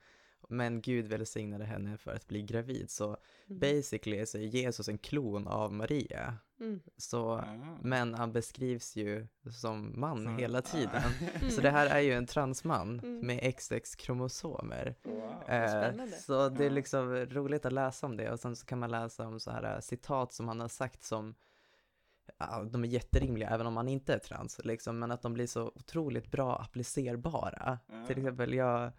[0.51, 3.17] Men Gud välsignade henne för att bli gravid, så
[3.47, 3.61] Mm.
[3.61, 6.35] basically så är Jesus en klon av Maria.
[6.61, 6.81] Mm.
[6.97, 7.45] Så, Ah.
[7.83, 9.27] men han beskrivs ju
[9.61, 11.03] som man Så- hela tiden.
[11.35, 11.51] Mm.
[11.51, 13.27] Så det här är ju en transman Mm.
[13.27, 14.95] med XX-kromosomer.
[15.03, 15.43] Wow.
[15.49, 18.91] Eh, så det är liksom roligt att läsa om det och sen så kan man
[18.91, 21.35] läsa om så här eh, citat som han har sagt som
[22.39, 25.47] ja, de är jätterimliga även om man inte är trans liksom, men att de blir
[25.47, 27.79] så otroligt bra applicerbara.
[27.89, 28.07] Ja.
[28.07, 28.93] Till exempel jag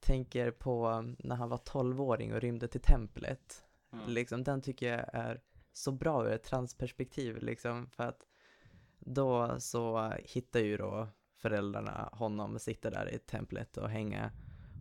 [0.00, 3.64] tänker på när han var 12-åring och rymde till templet.
[3.90, 3.98] Ja.
[4.06, 5.40] Liksom, den tycker jag är
[5.72, 8.26] så bra ur ett transperspektiv liksom för att
[8.98, 14.32] då så hittar ju då föräldrarna honom och sitter där i templet och hänga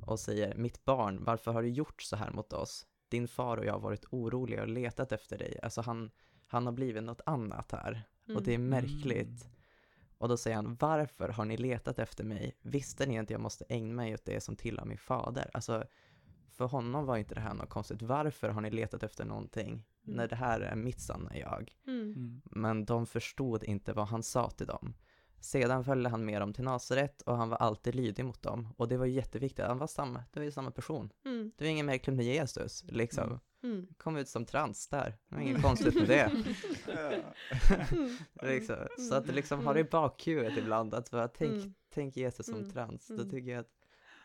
[0.06, 2.88] och säger mitt barn, varför har du gjort så här mot oss?
[3.10, 5.60] Din far och jag har varit oroliga och letat efter dig.
[5.64, 6.12] Alltså han,
[6.52, 8.04] han har blivit något annat här
[8.36, 8.70] och det är Mm.
[8.70, 9.50] märkligt.
[10.18, 12.58] Och då säger han, varför har ni letat efter mig?
[12.62, 15.50] Visste ni att jag måste ägna mig åt det som tillhör min fader?
[15.54, 15.84] Alltså,
[16.50, 18.02] för honom var inte det här något konstigt.
[18.02, 21.76] Varför har ni letat efter någonting när det här är mitt sanna jag?
[21.88, 22.02] Mm.
[22.02, 22.42] Mm.
[22.46, 24.94] Men de förstod inte vad han sa till dem.
[25.40, 28.68] Sedan följde han med dem till Nasaret och han var alltid lydig mot dem.
[28.78, 31.10] Och det var ju jätteviktigt, han var samma, det var ju samma person.
[31.26, 31.52] Mm.
[31.58, 33.40] Det var inget märkligt med Jesus, liksom.
[33.64, 33.76] Mm.
[33.78, 33.88] Mm.
[33.98, 36.32] Kom ut som trans där, det var inget konstigt med det.
[37.92, 38.16] Mm.
[38.42, 38.88] liksom.
[39.10, 41.74] Så att liksom har det i bakhuvudet ibland att bara, tänk, Mm.
[41.90, 42.72] tänk Jesus som Mm.
[42.72, 43.08] trans.
[43.08, 43.30] Då Mm.
[43.30, 43.72] tycker jag att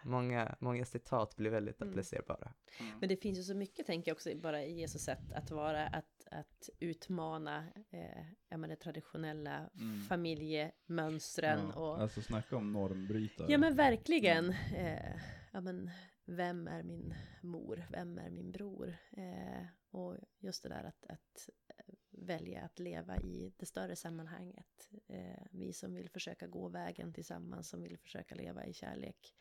[0.05, 1.91] många, många citat blir väldigt Mm.
[1.93, 2.53] applicerbara.
[3.01, 5.87] Men det finns ju så mycket, tänker jag också, bara i Jesus sätt att vara,
[5.87, 10.03] att, att utmana eh, ja, men det traditionella Mm.
[10.09, 13.53] familjemönstren Ja, och Alltså snacka om normbrytare.
[13.53, 14.51] Ja men verkligen.
[14.77, 15.17] Eh,
[15.53, 15.91] ja men
[16.27, 17.87] vem är min mor?
[17.91, 18.97] Vem är min bror?
[19.11, 24.91] Eh, och just det där att, att eh, välja att leva i det större sammanhanget.
[25.07, 29.35] Eh, vi som vill försöka gå vägen tillsammans, som vill försöka leva i kärlek.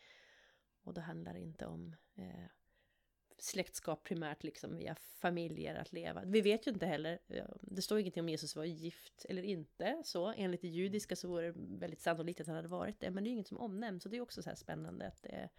[0.83, 2.45] Och då handlar det inte om eh,
[3.37, 6.23] släktskap primärt liksom via familjer att leva.
[6.25, 10.01] Vi vet ju inte heller, eh, det står ingenting om Jesus var gift eller inte
[10.05, 10.33] så.
[10.37, 13.27] Enligt det judiska så vore det väldigt sannolikt att han hade varit det, men det
[13.27, 14.03] är ju inget som omnämns.
[14.03, 15.49] Så det är också så här spännande att det,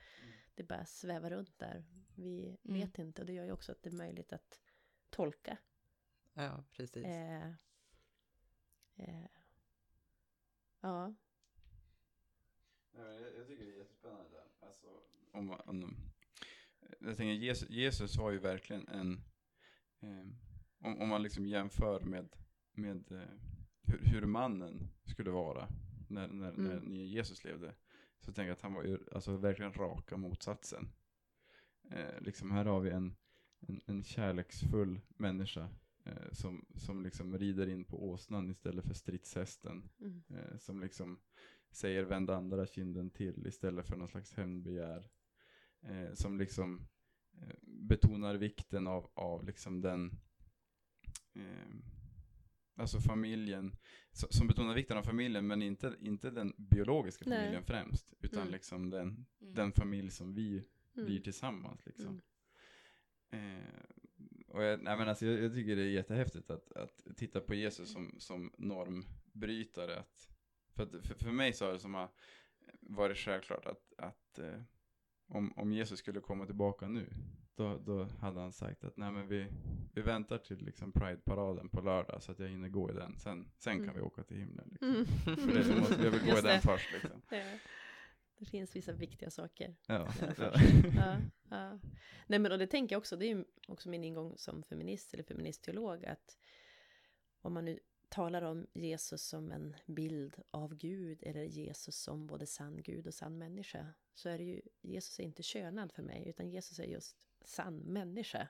[0.57, 1.85] det bara svävar runt där.
[2.15, 2.81] Vi Mm.
[2.81, 4.61] vet inte och det gör ju också att det är möjligt att
[5.11, 5.59] tolka.
[6.35, 7.05] Ja, precis.
[7.05, 7.53] Eh,
[8.99, 9.27] Eh,
[10.81, 11.15] ja,
[12.93, 14.43] Ja, jag, jag tycker det är jättespännande.
[14.61, 14.87] Alltså,
[15.33, 15.97] om, man- om,
[17.01, 19.13] jag tänker Jesus, Jesus var ju verkligen en,
[20.01, 20.27] eh,
[20.79, 22.29] om, om man liksom jämför med,
[22.73, 23.29] med eh,
[23.83, 25.69] hur, hur mannen skulle vara
[26.09, 26.85] när, när, när, Mm.
[26.95, 27.75] när Jesus levde.
[28.21, 30.89] Så tänker jag att han var ju alltså verkligen raka motsatsen.
[31.91, 33.17] Eh, liksom här har vi en,
[33.61, 35.69] en, en kärleksfull människa
[36.05, 41.21] eh, som, som liksom rider in på åsnan istället för stridshästen mm, eh, som liksom
[41.71, 45.09] säger vänd andra kinden till istället för någon slags hämndbegär.
[45.83, 46.89] Eh, som liksom
[47.41, 50.11] eh, betonar vikten av, av liksom den
[51.35, 51.77] eh,
[52.77, 53.77] alltså familjen,
[54.17, 57.39] som, betonar vikten av familjen men inte, inte den biologiska Nej.
[57.39, 58.53] familjen främst utan Mm.
[58.53, 59.09] liksom den,
[59.41, 59.55] Mm.
[59.55, 62.21] den familj som vi mm, blir tillsammans liksom.
[63.31, 63.57] Mm.
[63.57, 63.65] Eh,
[64.49, 67.55] och jag, nej, men alltså, jag, jag tycker det är jättehäftigt att, att titta på
[67.55, 69.99] Jesus som, som normbrytare.
[69.99, 70.29] Att,
[70.75, 72.09] för, att, för, för mig så har det som har
[72.81, 74.63] varit självklart att, att eh,
[75.29, 77.07] om, om Jesus skulle komma tillbaka nu,
[77.55, 79.47] då, då hade han sagt att nej, men vi,
[79.95, 83.19] vi väntar till liksom Pride-paraden på lördag så att jag hinner gå i den.
[83.19, 83.95] Sen, sen kan Mm.
[83.97, 84.69] vi åka till himlen.
[84.71, 84.89] Liksom.
[84.91, 85.07] Mm.
[85.07, 86.61] För det, jag, måste, jag vill gå i Just den det.
[86.61, 86.93] först.
[86.93, 87.23] Liksom.
[87.31, 87.45] Ja.
[88.39, 89.75] Det finns vissa viktiga saker.
[89.87, 90.09] Ja.
[90.97, 91.17] Ja,
[91.51, 91.79] ja.
[92.27, 95.15] Nej men och det tänker jag också, det är ju också min ingång som feminist
[95.15, 96.37] eller feministteolog att
[97.43, 97.79] om man nu
[98.09, 103.15] talar om Jesus som en bild av Gud eller Jesus som både sann Gud och
[103.15, 106.85] sann människa så är det ju, Jesus är inte könad för mig utan Jesus är
[106.85, 108.49] just sann människa.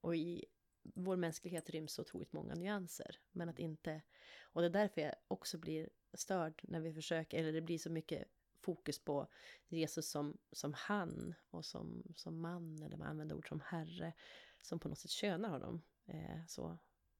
[0.00, 0.44] Och i
[0.82, 3.20] vår mänsklighet ryms så otroligt många nyanser.
[3.32, 4.02] Men att inte,
[4.40, 7.90] och det är därför jag också blir störd när vi försöker, eller det blir så
[7.90, 8.28] mycket
[8.60, 9.28] fokus på
[9.68, 14.12] Jesus som, som han och som, som man, eller man använder ord som herre,
[14.62, 15.82] som på något sätt könar honom.
[16.06, 16.78] Eh, så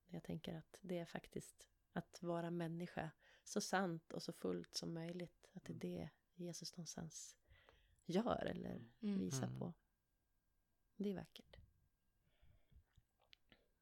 [0.09, 3.11] jag tänker att det är faktiskt att vara människa
[3.43, 5.49] så sant och så fullt som möjligt.
[5.53, 7.37] Att det är det Jesus någonstans
[8.05, 9.19] gör eller Mm.
[9.19, 9.59] visar Mm.
[9.59, 9.73] på.
[10.95, 11.57] Det är vackert.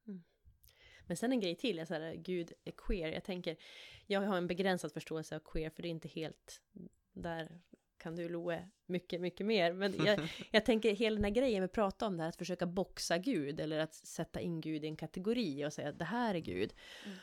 [0.06, 0.24] Mm.
[1.06, 3.12] Men sen en grej till, jag säger Gud är queer.
[3.12, 3.56] Jag tänker,
[4.06, 6.62] jag har en begränsad förståelse av queer för det är inte helt,
[7.12, 7.62] där
[8.06, 9.72] kan du Loe mycket, mycket mer.
[9.72, 12.66] Men jag, jag tänker hela den här grejen vi pratar om det här, att försöka
[12.66, 16.34] boxa Gud eller att sätta in Gud i en kategori och säga att det här
[16.34, 16.74] är Gud.
[17.04, 17.16] Mm.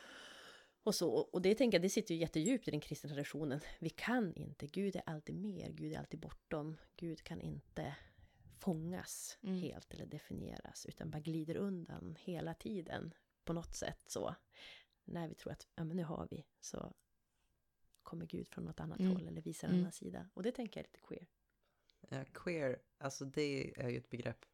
[0.84, 3.60] Och så, och det tänker jag, det sitter ju jättedjupt i den kristna traditionen.
[3.80, 7.96] Vi kan inte, Gud är alltid mer, Gud är alltid bortom, Gud kan inte
[8.60, 9.62] fångas Mm.
[9.62, 13.14] helt eller definieras, utan bara glider undan hela tiden
[13.46, 14.36] på något sätt så.
[15.06, 16.94] När vi tror att, ja men nu har vi, så
[18.14, 19.12] kommer Gud från något annat Mm.
[19.12, 19.84] håll eller visar en Mm.
[19.84, 20.30] annan sida.
[20.34, 21.28] Och det tänker jag är lite queer.
[22.10, 24.46] Ja, queer, alltså det är ju ett begrepp,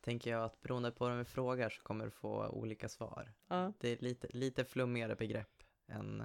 [0.00, 3.32] tänker jag, att beroende på vem vi frågar så kommer du få olika svar.
[3.48, 3.72] Ja.
[3.80, 6.24] Det är lite, lite flummigare begrepp än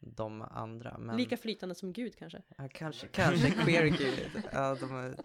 [0.00, 0.98] de andra.
[0.98, 2.42] Men, Lika flytande som Gud kanske.
[2.58, 4.42] Ja, kanske, kanske queer gud.
[4.52, 5.16] Ja, de är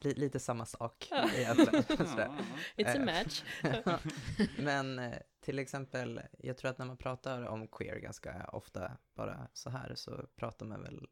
[0.00, 1.30] li, lite samma sak Ja.
[1.34, 1.74] egentligen.
[2.76, 3.04] It's a Eh.
[3.04, 3.42] match.
[4.58, 9.48] Men eh, till exempel, jag tror att när man pratar om queer ganska ofta bara
[9.52, 11.08] så här så pratar man väl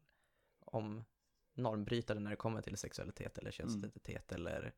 [0.59, 1.05] om
[1.53, 4.73] normbrytare när det kommer till sexualitet eller könsidentitet eller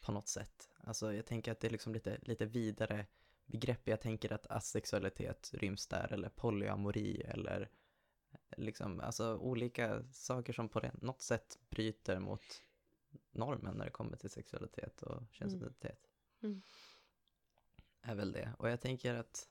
[0.00, 0.70] på något sätt.
[0.76, 3.06] Alltså jag tänker att det är liksom lite, lite vidare
[3.46, 3.88] begrepp.
[3.88, 7.70] Jag tänker att asexualitet ryms där eller polyamori eller
[8.56, 12.62] liksom alltså olika saker som på något sätt bryter mot
[13.30, 16.10] normen när det kommer till sexualitet och könsidentitet.
[16.42, 16.62] Mm.
[18.06, 18.54] Är väl det.
[18.58, 19.48] Och jag tänker att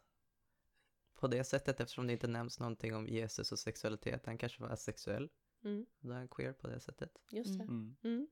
[1.13, 4.69] på det sättet, eftersom det inte nämns någonting om Jesus och sexualitet, han kanske var
[4.69, 5.29] asexuell,
[5.63, 7.21] Mm, då är han queer på det sättet.
[7.31, 7.63] just det.
[7.63, 7.95] Mm.
[8.03, 8.27] Mm,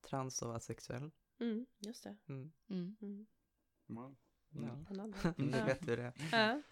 [0.00, 1.10] Trans och asexuell.
[1.38, 2.16] mm, just det.
[2.28, 2.52] Mm.
[2.68, 2.96] Mm.
[3.00, 3.26] Mm,
[3.86, 4.16] Wow.
[4.48, 4.84] Ja.
[4.90, 5.06] Ja.
[5.66, 6.12] vet vi det.
[6.32, 6.62] Ja.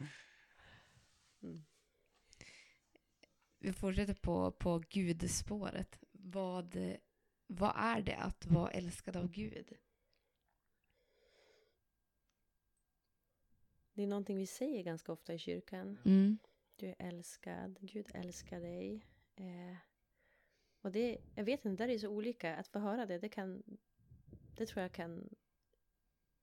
[3.59, 5.99] Vi fortsätter på, på gudspåret.
[6.13, 6.77] Vad,
[7.47, 9.73] vad är det att vara älskad av Gud?
[13.97, 15.99] Det är någonting vi säger ganska ofta i kyrkan.
[16.05, 16.39] Mm.
[16.77, 19.07] Du är älskad, Gud älskar dig.
[19.37, 19.77] Eh,
[20.81, 22.57] och det, jag vet inte, där är det så olika.
[22.57, 23.63] Att få höra det, det kan,
[24.57, 25.29] det tror jag kan,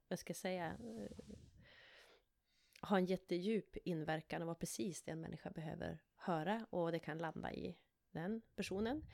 [0.07, 1.35] vad ska jag säga, eh,
[2.81, 6.65] ha en jättedjup inverkan och vara precis det en människa behöver höra.
[6.69, 7.77] Och det kan landa i
[8.11, 9.05] den personen.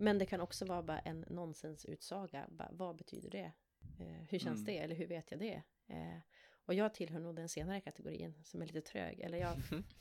[0.00, 2.48] Men det kan också vara bara en nonsensutsaga.
[2.50, 3.52] Bara, vad betyder det?
[4.00, 4.64] Eh, hur känns Mm.
[4.64, 4.78] det?
[4.78, 5.62] Eller hur vet jag det?
[5.86, 6.18] Eh,
[6.64, 9.20] och jag tillhör nog den senare kategorin som är lite trög.
[9.20, 9.56] Eller jag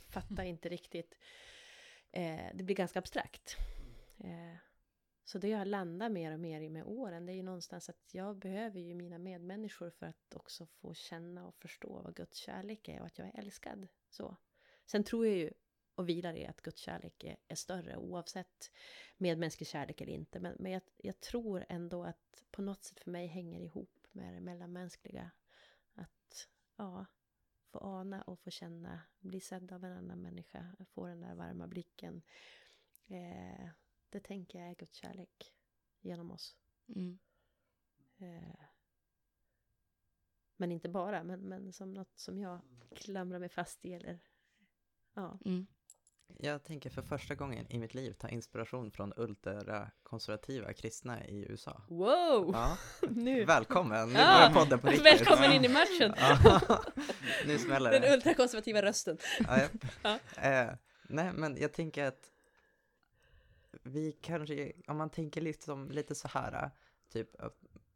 [0.10, 1.18] fattar inte riktigt.
[2.12, 3.56] Eh, det blir ganska abstrakt.
[4.18, 4.58] Eh,
[5.24, 8.14] så det jag landar mer och mer i med åren, det är ju någonstans att
[8.14, 12.88] jag behöver ju mina medmänniskor för att också få känna och förstå vad Guds kärlek
[12.88, 13.88] är och att jag är älskad.
[14.10, 14.38] Så.
[14.86, 15.52] Sen tror jag ju
[15.96, 18.72] och vilar i att Guds kärlek är, är större oavsett
[19.18, 20.40] medmänsklig kärlek eller inte.
[20.40, 24.34] Men, men jag, jag tror ändå att på något sätt för mig hänger ihop med
[24.34, 25.32] det mellanmänskliga.
[26.82, 27.06] Ja,
[27.72, 31.68] få ana och få känna, bli sedd av en annan människa, få den där varma
[31.68, 32.22] blicken.
[33.08, 33.70] Eh,
[34.10, 35.54] det tänker jag är Guds kärlek
[36.00, 36.56] genom oss.
[36.88, 37.20] Mm.
[38.18, 38.66] Eh,
[40.58, 42.62] men inte bara, men, men som något som jag
[42.96, 44.20] klamrar mig fast i eller
[45.14, 45.40] ja.
[45.46, 45.68] Mm.
[46.38, 51.82] Jag tänker för första gången i mitt liv ta inspiration från ultrakonservativa kristna i USA.
[51.90, 52.52] Wow!
[52.54, 52.78] Ja,
[53.10, 53.46] Nu!
[53.46, 54.10] välkommen!
[54.10, 55.06] Nu Ja, podden på riktigt.
[55.06, 56.14] Välkommen in i matchen!
[56.18, 56.84] Ja,
[57.48, 58.14] nu smäller Den det.
[58.14, 59.18] ultrakonservativa rösten.
[59.40, 59.60] Ja,
[60.02, 60.20] ja.
[60.42, 60.74] Eh,
[61.04, 62.32] nej, men jag tänker att
[63.84, 66.72] vi kanske, om man tänker liksom lite så här,
[67.14, 67.30] typ,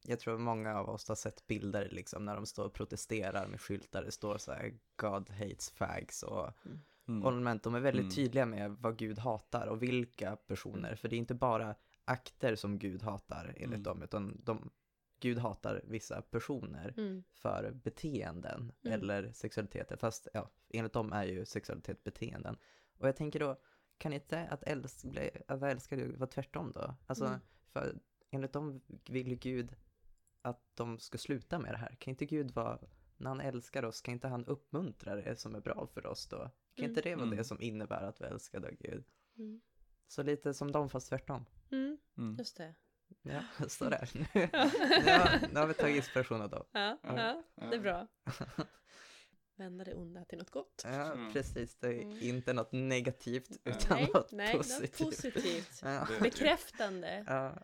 [0.08, 3.62] jag tror många av oss har sett bilder liksom när de står och protesterar med
[3.62, 6.82] skyltar, det står så här God hates fags och Mm.
[7.08, 8.16] Ornament, de är väldigt Mm.
[8.16, 11.76] tydliga med vad Gud hatar och vilka personer, för det är inte bara
[12.06, 13.84] akter som Gud hatar enligt Mm.
[13.84, 14.72] dem, utan de,
[15.20, 17.24] Gud hatar vissa personer Mm.
[17.34, 18.94] för beteenden Mm.
[19.02, 22.58] eller sexualiteter, fast ja, enligt dem är ju sexualitet beteenden.
[22.98, 23.62] Och jag tänker då,
[23.98, 25.06] kan inte att, älsk,
[25.48, 26.96] att vara älskad vara tvärtom då?
[27.08, 27.40] Alltså, Mm.
[27.66, 27.96] för
[28.32, 29.76] enligt dem vill ju Gud
[30.42, 31.96] att de ska sluta med det här.
[32.00, 32.80] Kan inte Gud vara,
[33.18, 36.50] när han älskar oss, kan inte han uppmuntra det som är bra för oss då?
[36.76, 36.92] Kan Mm.
[36.92, 37.38] inte det vara Mm.
[37.38, 39.04] det som innebär att vara älskad av Gud?
[39.38, 39.62] Mm.
[40.08, 41.46] Så lite som dem fast tvärtom.
[41.72, 41.98] Mm.
[42.18, 42.36] Mm.
[42.40, 42.76] Just det.
[43.22, 44.10] Ja, så där.
[44.14, 46.64] Nu, nu, har, nu har vi tagit inspiration av dem.
[46.72, 47.44] Ja, Ja.
[47.56, 48.08] ja, det är bra.
[49.58, 50.82] Vända det onda till något gott.
[50.86, 51.34] Ja, Mm.
[51.34, 51.76] precis.
[51.76, 52.18] Det är Mm.
[52.22, 53.76] inte något negativt Nej.
[53.76, 55.00] utan Nej, något nej, positivt.
[55.00, 55.82] något positivt.
[55.84, 56.08] Ja.
[56.22, 57.24] Bekräftande.
[57.28, 57.58] Ja.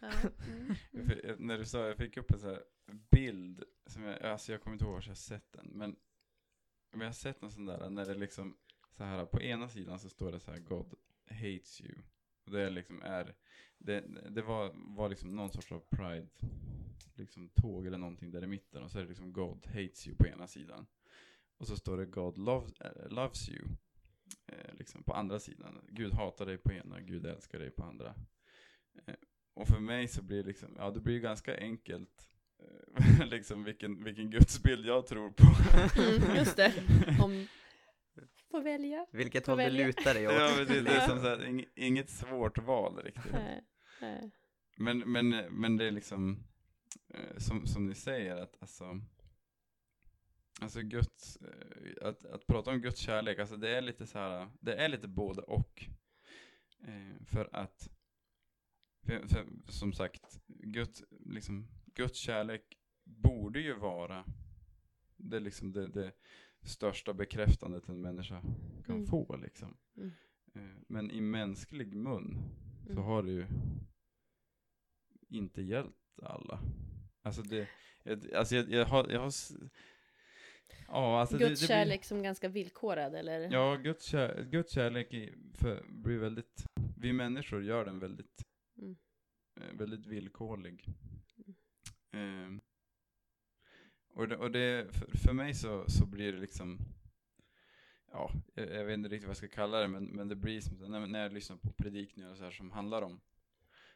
[0.00, 0.10] Ja.
[0.48, 0.74] Mm.
[0.90, 2.62] Jag fick- jag- När du sa, jag fick upp en så här
[3.10, 5.96] bild, som jag, alltså jag kommer inte ihåg var jag sett den, men,
[6.96, 8.56] men jag har sett en sån där, när det liksom,
[8.96, 10.94] så här på ena sidan så står det så här God
[11.30, 11.94] hates you.
[12.44, 13.34] Och det liksom är,
[13.78, 16.28] det, det var, var liksom någon sorts av pride,
[17.14, 20.16] liksom tåg eller någonting där i mitten, och så är det liksom God hates you
[20.16, 20.86] på ena sidan.
[21.58, 23.68] Och så står det God loves, eh, loves you,
[24.46, 25.80] eh, liksom på andra sidan.
[25.88, 28.14] Gud hatar dig på ena, Gud älskar dig på andra.
[29.06, 29.14] Eh,
[29.54, 32.28] och för mig så blir det liksom, ja det blir ganska enkelt
[33.26, 35.44] liksom vilken, vilken gudsbild jag tror på.
[36.02, 36.72] Mm, just det.
[37.22, 37.46] Om...
[38.50, 39.06] Får välja.
[39.12, 40.34] Vilket Får håll du lutar dig åt.
[40.34, 43.32] ja, men det är liksom så här, ing- inget svårt val riktigt.
[43.32, 43.64] Nej,
[44.00, 44.30] nej.
[44.76, 46.44] Men, men, men det är liksom,
[47.14, 49.00] eh, som, som ni säger, att alltså,
[50.60, 54.48] alltså Guds, eh, att, att prata om Guds kärlek, alltså det är lite så här,
[54.60, 55.84] det är lite både och.
[56.88, 57.88] Eh, för att,
[59.06, 64.24] för, för, som sagt, Guds, liksom, Guds kärlek borde ju vara
[65.16, 66.12] det, liksom det, det
[66.62, 68.40] största bekräftandet en människa
[68.86, 69.06] kan Mm.
[69.06, 69.36] få.
[69.36, 69.76] Liksom.
[69.96, 70.10] Mm.
[70.54, 72.38] Eh, men i mänsklig mun
[72.86, 73.04] så Mm.
[73.04, 73.46] har det ju
[75.28, 76.60] inte hjälpt alla.
[77.22, 77.68] Alltså det,
[78.34, 79.32] alltså jag, jag har, jag har
[80.88, 83.48] ja alltså Guds det, det kärlek som ganska villkorad eller?
[83.48, 86.64] Blir, ja, Guds, kär, Guds kärlek i, för, blir väldigt,
[86.98, 88.42] vi människor gör den väldigt,
[88.78, 88.96] Mm.
[89.60, 90.84] eh, väldigt villkorlig.
[92.10, 92.60] Eh,
[94.16, 96.78] och det, och det för, för mig så, så blir det liksom,
[98.12, 100.60] ja, jag, jag vet inte riktigt vad jag ska kalla det, men, men det blir
[100.60, 103.20] som, när, när jag lyssnar på predikningar och så här som handlar om,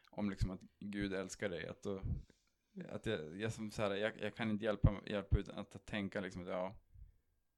[0.09, 2.01] om liksom att Gud älskar dig, att då,
[2.89, 6.21] att jag, jag, som så här, jag, jag kan inte hjälpa, hjälpa utan att tänka
[6.21, 6.75] liksom att ja,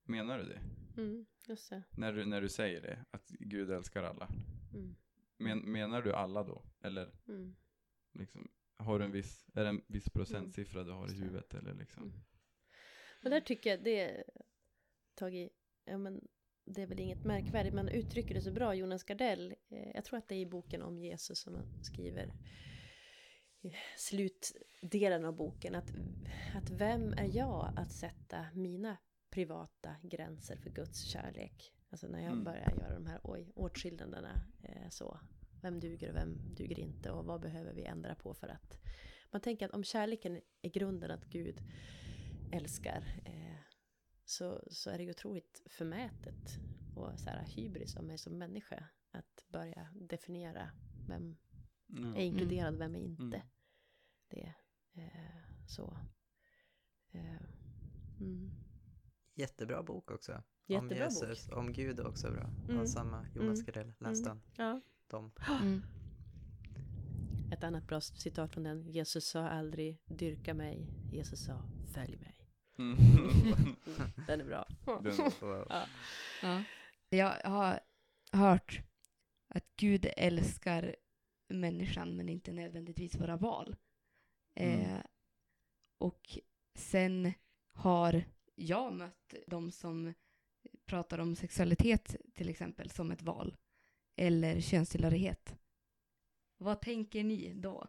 [0.03, 0.61] menar du det?
[1.01, 1.83] Mm, just det.
[1.91, 4.29] När du, när du säger det, att Gud älskar alla.
[4.73, 4.95] Mm,
[5.37, 6.63] Men, menar du alla då?
[6.81, 7.55] Eller mm,
[8.11, 11.73] liksom, har du en viss, är det en viss procentsiffra du har i huvudet eller
[11.73, 12.03] liksom?
[12.03, 12.23] Mm.
[13.23, 14.23] Och där tycker jag det,
[15.15, 15.49] Tage,
[15.85, 16.27] ja men
[16.65, 20.17] det är väl inget märkvärdigt, man uttrycker det så bra, Jonas Gardell, eh, jag tror
[20.19, 22.33] att det är i boken om Jesus som han skriver
[23.97, 25.89] slutdelen av boken, att,
[26.55, 28.97] att vem är jag att sätta mina
[29.29, 31.73] privata gränser för Guds kärlek?
[31.89, 32.43] Alltså när jag Mm.
[32.43, 35.19] börjar göra de här oj, åtskillnaderna eh, så.
[35.63, 38.79] Vem duger och vem duger inte och vad behöver vi ändra på för att
[39.31, 41.61] man tänker att om kärleken är grunden att Gud
[42.51, 43.57] älskar eh,
[44.25, 46.59] så, så är det ju otroligt förmätet
[46.95, 50.69] och så här hybris av mig som människa att börja definiera
[51.07, 51.35] vem
[51.87, 52.15] Ja.
[52.15, 53.23] är inkluderad, vem är inte.
[53.37, 53.47] Mm.
[54.29, 54.53] Det
[54.93, 55.97] eh, så.
[57.11, 57.41] Eh,
[58.19, 58.51] mm.
[59.33, 60.43] Jättebra bok också.
[60.65, 61.57] Jättebra om Jesus, bok.
[61.57, 62.49] om Gud är också bra.
[62.69, 62.79] Mm.
[62.81, 63.65] Och samma Jonas Mm.
[63.65, 64.41] Gardell, läs Mm.
[64.57, 64.81] den.
[65.13, 65.31] Ja.
[65.47, 65.55] De.
[65.61, 65.81] Mm.
[67.51, 68.87] Ett annat bra citat från den.
[68.91, 70.87] Jesus sa aldrig dyrka mig.
[71.11, 71.61] Jesus sa
[71.93, 72.35] följ mig.
[72.77, 72.97] Mm.
[74.27, 74.67] Den är bra.
[74.85, 75.67] Den- Wow.
[76.41, 76.63] Ja.
[77.09, 77.79] Jag har
[78.31, 78.81] hört
[79.47, 80.95] att Gud älskar
[81.47, 83.75] människan men inte nödvändigtvis våra val.
[84.55, 84.79] Mm.
[84.79, 85.01] Eh,
[85.97, 86.37] och
[86.75, 87.33] sen
[87.73, 88.23] har
[88.55, 90.13] jag mött de som
[90.85, 93.57] pratar om sexualitet till exempel som ett val.
[94.15, 95.55] Eller könstillhörighet.
[96.57, 97.87] Vad tänker ni då?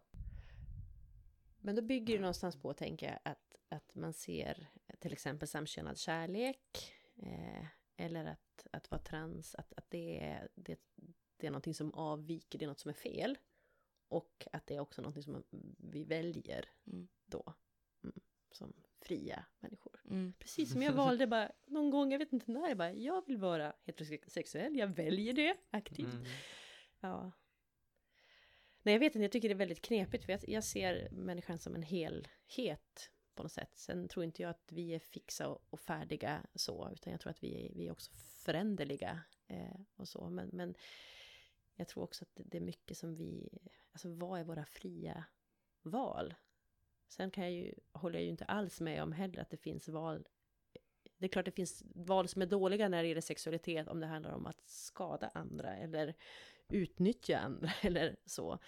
[1.59, 4.69] Men då bygger det någonstans på, tänker jag, att, att man ser
[4.99, 6.93] till exempel samkönad kärlek.
[7.17, 7.67] Eh,
[7.97, 10.81] eller att, att vara trans, att, att det, är, det,
[11.37, 13.39] det är någonting som avviker, det är något som är fel.
[14.09, 15.45] Och att det är också någonting som man,
[15.79, 17.09] vi väljer Mm.
[17.27, 17.55] då.
[18.03, 18.21] Mm,
[18.51, 18.73] som
[19.05, 20.01] fria människor.
[20.11, 20.33] Mm.
[20.39, 23.37] Precis som jag valde bara någon gång, jag vet inte när, jag bara, jag vill
[23.37, 26.15] vara heterosexuell, jag väljer det aktivt.
[26.15, 26.27] Mm.
[27.01, 27.33] Ja.
[28.83, 31.59] Nej, jag vet inte, jag tycker det är väldigt knepigt för jag, jag ser människan
[31.59, 33.71] som en helhet på något sätt.
[33.75, 37.31] Sen tror inte jag att vi är fixa och, och färdiga så, utan jag tror
[37.31, 40.31] att vi är, vi är också föränderliga eh, och så.
[40.31, 40.75] Men, men
[41.75, 43.59] jag tror också att det, det är mycket som vi,
[43.93, 45.25] alltså vad är våra fria
[45.83, 46.35] val?
[47.17, 49.89] Sen kan jag ju, håller jag ju inte alls med om heller att det finns
[49.89, 50.27] val
[51.19, 54.07] det är klart det finns val som är dåliga när det gäller sexualitet om det
[54.07, 56.15] handlar om att skada andra eller
[56.69, 58.59] utnyttja andra eller så.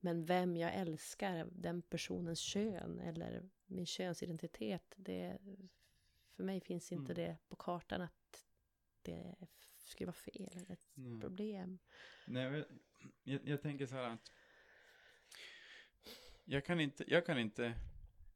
[0.00, 5.38] Men vem jag älskar, den personens kön eller min könsidentitet, det,
[6.36, 7.24] för mig finns inte Mm.
[7.24, 8.46] det på kartan att
[9.02, 9.34] det
[9.78, 11.20] skulle vara fel eller ett Nej.
[11.20, 11.78] problem.
[12.26, 12.64] Nej,
[13.22, 14.32] jag, jag tänker så här att
[16.44, 17.74] jag kan inte, jag kan inte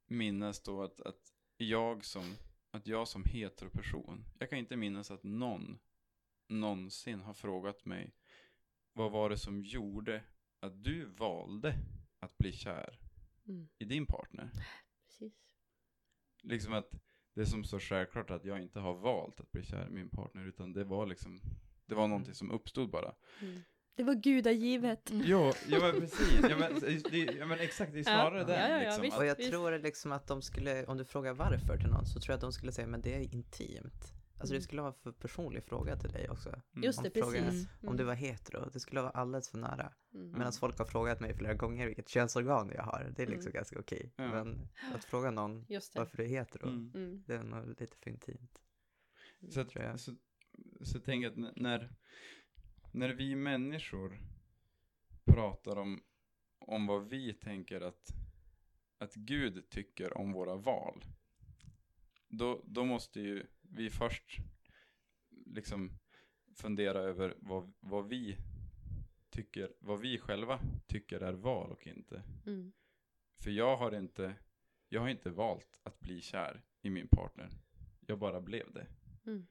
[0.06, 2.34] minnas då att, att jag som
[2.70, 5.78] att jag som heteroperson, jag kan inte minnas att någon
[6.48, 8.14] någonsin har frågat mig
[8.92, 10.22] vad var det som gjorde
[10.60, 11.74] att du valde
[12.18, 12.98] att bli kär
[13.48, 14.50] Mm, i din partner?
[15.06, 15.32] precis.
[16.42, 16.90] Liksom att
[17.34, 20.08] det är som så självklart att jag inte har valt att bli kär i min
[20.08, 21.40] partner, utan det var liksom,
[21.86, 23.14] det var någonting som uppstod bara.
[23.42, 23.62] Mm.
[23.96, 25.10] Det var gudagivet.
[25.12, 26.38] Jo, ja men precis.
[26.50, 26.80] Ja men,
[27.10, 28.52] det, ja, men exakt, det är snarare Ja, det.
[28.54, 29.18] ja, ja, liksom, visst.
[29.18, 29.50] Och jag Visst.
[29.50, 32.40] tror liksom att de skulle, om du frågar varför till någon, så tror jag att
[32.40, 34.12] de skulle säga, men det är intimt.
[34.38, 34.58] Alltså Mm.
[34.60, 36.48] det skulle vara för personlig fråga till dig också.
[36.48, 36.62] mm.
[36.84, 37.68] Just Om det, frågan- precis.
[37.86, 39.92] Om du var hetero, det skulle vara alldeles för nära.
[40.14, 40.30] Mm.
[40.32, 43.52] Medan folk har frågat mig flera gånger vilket könsorgan jag har, det är liksom Mm.
[43.52, 44.12] ganska okej.
[44.16, 44.28] Ja.
[44.30, 45.98] Men att fråga någon Just det.
[45.98, 46.92] varför du är hetero, Mm.
[46.94, 47.22] Mm.
[47.26, 48.58] det är nog lite för intimt.
[49.48, 50.00] Så, att, tror jag.
[50.00, 50.12] så,
[50.82, 51.90] så jag att när,
[52.96, 54.18] när vi människor
[55.24, 56.02] pratar om,
[56.58, 58.10] om vad vi tänker att,
[58.98, 61.04] att Gud tycker om våra val,
[62.28, 64.36] då, då måste ju vi först
[65.46, 65.98] liksom
[66.54, 68.36] fundera över vad, vad vi
[69.30, 72.22] tycker, vad vi själva tycker är val och inte.
[72.46, 72.72] Mm.
[73.42, 74.34] För jag har inte,
[74.88, 77.50] jag har inte valt att bli kär i min partner.
[78.00, 78.86] Jag bara blev det.
[79.26, 79.46] Mm.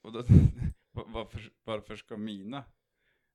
[0.00, 0.24] Och- då,
[1.06, 2.64] varför, varför ska mina,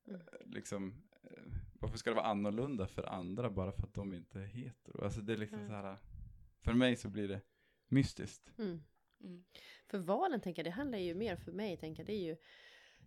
[0.08, 0.22] Mm.
[0.22, 1.44] eh, liksom, eh,
[1.80, 5.04] varför ska det vara annorlunda för andra bara för att de inte är hetero?
[5.04, 5.70] Alltså det är liksom Mm.
[5.70, 5.98] så här,
[6.62, 7.42] för mig så blir det
[7.88, 8.54] mystiskt.
[8.58, 8.84] Mm.
[9.24, 9.44] Mm.
[9.88, 12.38] För valen, tänker jag, det handlar ju mer för mig, tänker jag, det är ju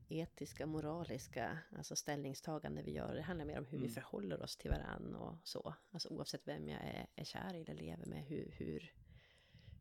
[0.08, 3.14] etiska, moraliska, alltså ställningstagande vi gör.
[3.14, 3.94] Det handlar mer om hur vi Mm.
[3.94, 5.74] förhåller oss till varann och så.
[5.90, 8.92] Alltså oavsett vem jag är, är kär i eller lever med, hur, hur,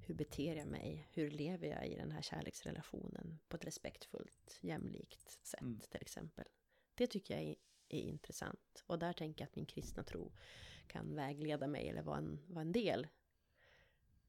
[0.08, 1.08] hur beter jag mig?
[1.12, 5.80] Hur lever jag i den här kärleksrelationen på ett respektfullt, jämlikt sätt Mm.
[5.80, 6.46] till exempel?
[6.96, 7.56] Det tycker jag är,
[7.90, 8.84] är intressant.
[8.86, 10.32] Och där tänker jag att min kristna tro
[10.88, 13.08] kan vägleda mig eller vara en, vara en del.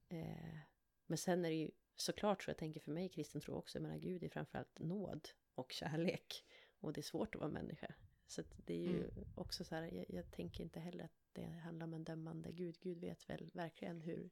[0.08, 0.58] Eh,
[1.06, 3.82] men sen är det ju såklart så jag tänker för mig kristen tro också, jag
[3.82, 6.44] menar Gud är framförallt nåd och kärlek.
[6.80, 7.94] Och det är svårt att vara människa.
[8.26, 11.86] Så det är ju också så här, jag, jag tänker inte heller att det handlar
[11.86, 12.78] om en dömande Gud.
[12.80, 14.30] Gud vet väl verkligen hur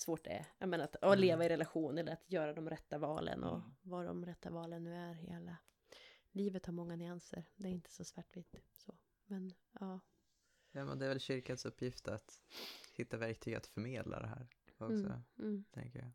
[0.00, 0.46] svårt det är.
[0.58, 1.18] Jag menar att, att Mm.
[1.20, 3.76] leva i relation eller att göra de rätta valen och Mm.
[3.82, 5.56] vad de rätta valen nu är alla.
[6.30, 8.56] Livet har många nyanser, det är inte så svartvitt.
[8.72, 8.98] Så.
[9.26, 10.00] Men ja.
[10.72, 12.42] Ja, men det är väl kyrkans uppgift att
[12.92, 16.10] hitta verktyg att förmedla det här också, Mm, mm, tänker jag.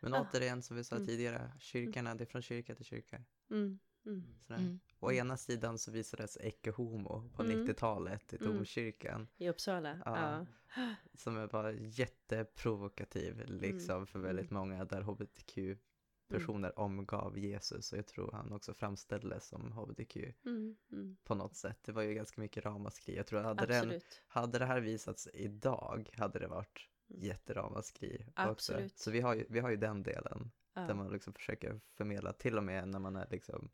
[0.00, 0.20] Men Ah.
[0.30, 1.06] återigen, som vi sa Mm.
[1.06, 3.24] tidigare, kyrkan är det är från kyrka till kyrka.
[3.50, 4.22] mm, mm.
[4.40, 4.60] Sådär.
[4.60, 4.80] Mm.
[5.00, 7.66] Å ena sidan så visades Ecce Homo på Mm.
[7.66, 8.52] 90-talet i Mm.
[8.56, 9.28] domkyrkan.
[9.36, 9.98] I Uppsala?
[10.04, 10.46] Ja.
[10.76, 10.94] Ja.
[11.14, 18.52] Som var jätteprovokativ liksom för väldigt många där hbtq-personer omgav Jesus och jag tror han
[18.52, 21.16] också framställdes som hbtq Mm, mm.
[21.24, 21.78] på något sätt.
[21.84, 23.16] Det var ju ganska mycket ramaskri.
[23.16, 27.22] Jag tror att hade, den, hade det här visats idag hade det varit Mm.
[27.22, 28.42] jätteramaskri också.
[28.50, 28.98] Absolut.
[28.98, 30.94] Så vi har, ju, vi har ju den delen där Ja.
[30.94, 33.70] man liksom försöker förmedla till och med när man är liksom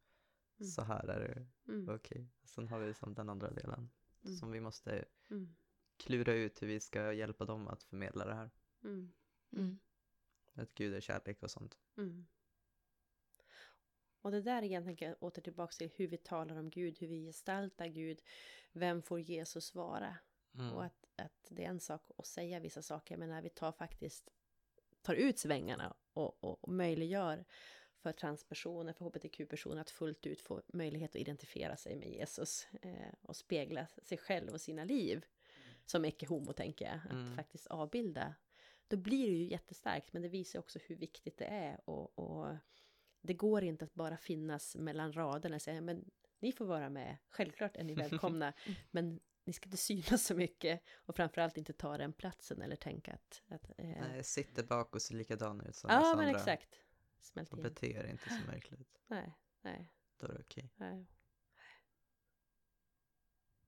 [0.62, 0.70] Mm.
[0.70, 2.26] så här är det Mm, okej.
[2.44, 3.90] Sen har vi liksom den andra delen
[4.24, 4.36] Mm.
[4.36, 5.54] som vi måste mm,
[5.96, 8.50] klura ut hur vi ska hjälpa dem att förmedla det här.
[8.84, 9.12] mm.
[9.52, 9.78] Mm.
[10.54, 11.78] Att Gud är kärlek och sånt.
[11.96, 12.26] Mm.
[14.20, 17.08] Och det där igen tänker jag åter tillbaka till hur vi talar om Gud, hur
[17.08, 18.22] vi gestaltar Gud.
[18.72, 20.16] Vem får Jesus vara?
[20.54, 20.72] Mm.
[20.72, 23.72] Och att, att det är en sak att säga vissa saker, men när vi tar
[23.72, 24.30] faktiskt
[25.02, 27.44] tar ut svängarna och, och, och möjliggör
[28.02, 32.92] för transpersoner, för hbtq-personer att fullt ut få möjlighet att identifiera sig med Jesus eh,
[33.22, 35.24] och spegla sig själv och sina liv
[35.86, 37.36] som ecce-homo, tänker jag, att Mm.
[37.36, 38.34] faktiskt avbilda.
[38.88, 42.56] Då blir det ju jättestarkt, men det visar också hur viktigt det är och, och
[43.20, 47.16] det går inte att bara finnas mellan raderna och säga, men ni får vara med,
[47.28, 48.52] självklart är ni välkomna,
[48.90, 53.12] men ni ska inte synas så mycket och framförallt inte ta den platsen eller tänka
[53.12, 53.42] att...
[53.48, 56.38] att eh, Nej, sitter bak och ser likadan ut som ja, men andra.
[56.38, 56.68] exakt.
[57.22, 57.62] Smält Och in.
[57.62, 58.98] bete er inte så märkligt.
[59.06, 60.70] Nej, nej, Då är det okej.
[60.76, 61.06] nej.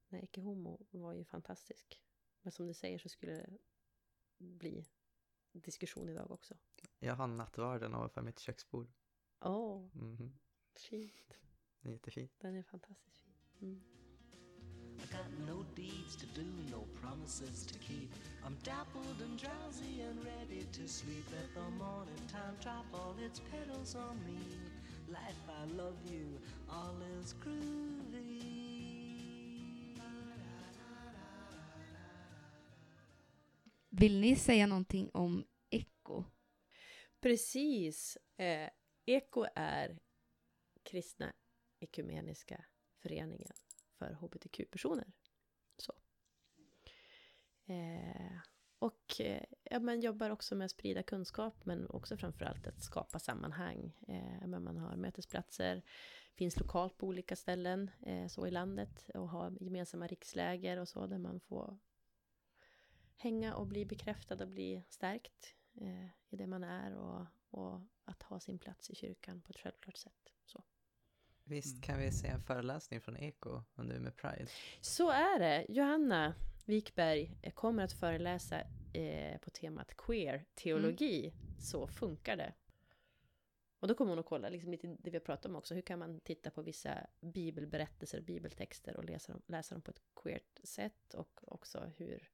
[0.08, 2.02] Nej, Icke Homo var ju fantastisk.
[2.42, 3.58] Men som du säger så skulle det
[4.38, 4.84] bli
[5.52, 6.54] diskussion idag också.
[6.98, 8.92] Jag har nattvarden ovanför mitt köksbord.
[9.40, 10.38] Åh, Mhm.
[10.74, 11.38] fint.
[11.80, 12.32] Det är jättefint.
[12.38, 13.34] Den är fantastiskt fin.
[13.60, 13.84] Mm.
[15.04, 18.10] I got no deeds to do, no promises to keep.
[18.46, 21.26] I'm dappled and drowsy and ready to sleep.
[21.30, 24.38] Let the morning time drop all its petals on me.
[25.12, 26.24] Life, I love you,
[26.70, 28.64] all is groovy.
[33.90, 36.24] Vill ni säga någonting om Echo?
[37.20, 38.18] Precis.
[38.36, 38.70] Eh,
[39.06, 39.98] EKO är
[40.82, 41.32] Kristna
[41.80, 42.64] Ekumeniska
[42.98, 43.52] Föreningen
[43.98, 45.12] för HBTQ-personer.
[45.78, 45.92] Så.
[47.66, 48.38] Eh,
[48.78, 53.18] och eh, ja, man jobbar också med att sprida kunskap men också framförallt att skapa
[53.18, 53.92] sammanhang.
[54.08, 55.82] Eh, men man har mötesplatser,
[56.34, 61.06] finns lokalt på olika ställen eh, så i landet och har gemensamma riksläger och så
[61.06, 61.78] där man får
[63.16, 68.22] hänga och bli bekräftad och bli stärkt eh, i det man är och, och att
[68.22, 70.33] ha sin plats i kyrkan på ett självklart sätt.
[71.44, 71.82] Visst Mm.
[71.82, 74.46] kan vi se en föreläsning från Eko under med Pride?
[74.80, 75.66] Så är det.
[75.68, 76.34] Johanna
[76.64, 78.60] Wikberg eh, kommer att föreläsa
[78.92, 81.32] eh, på temat queer teologi.
[81.58, 82.52] Så funkar det.
[83.78, 85.74] Och då kommer hon att kolla liksom lite det vi har pratat om också.
[85.74, 89.90] Hur kan man titta på vissa bibelberättelser och bibeltexter och läsa dem, läsa dem på
[89.90, 92.30] ett queert sätt och också hur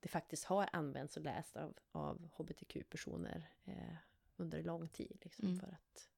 [0.00, 3.94] det faktiskt har använts och lästs av, av hbtq-personer eh,
[4.36, 5.60] under lång tid liksom, Mm.
[5.60, 6.10] för att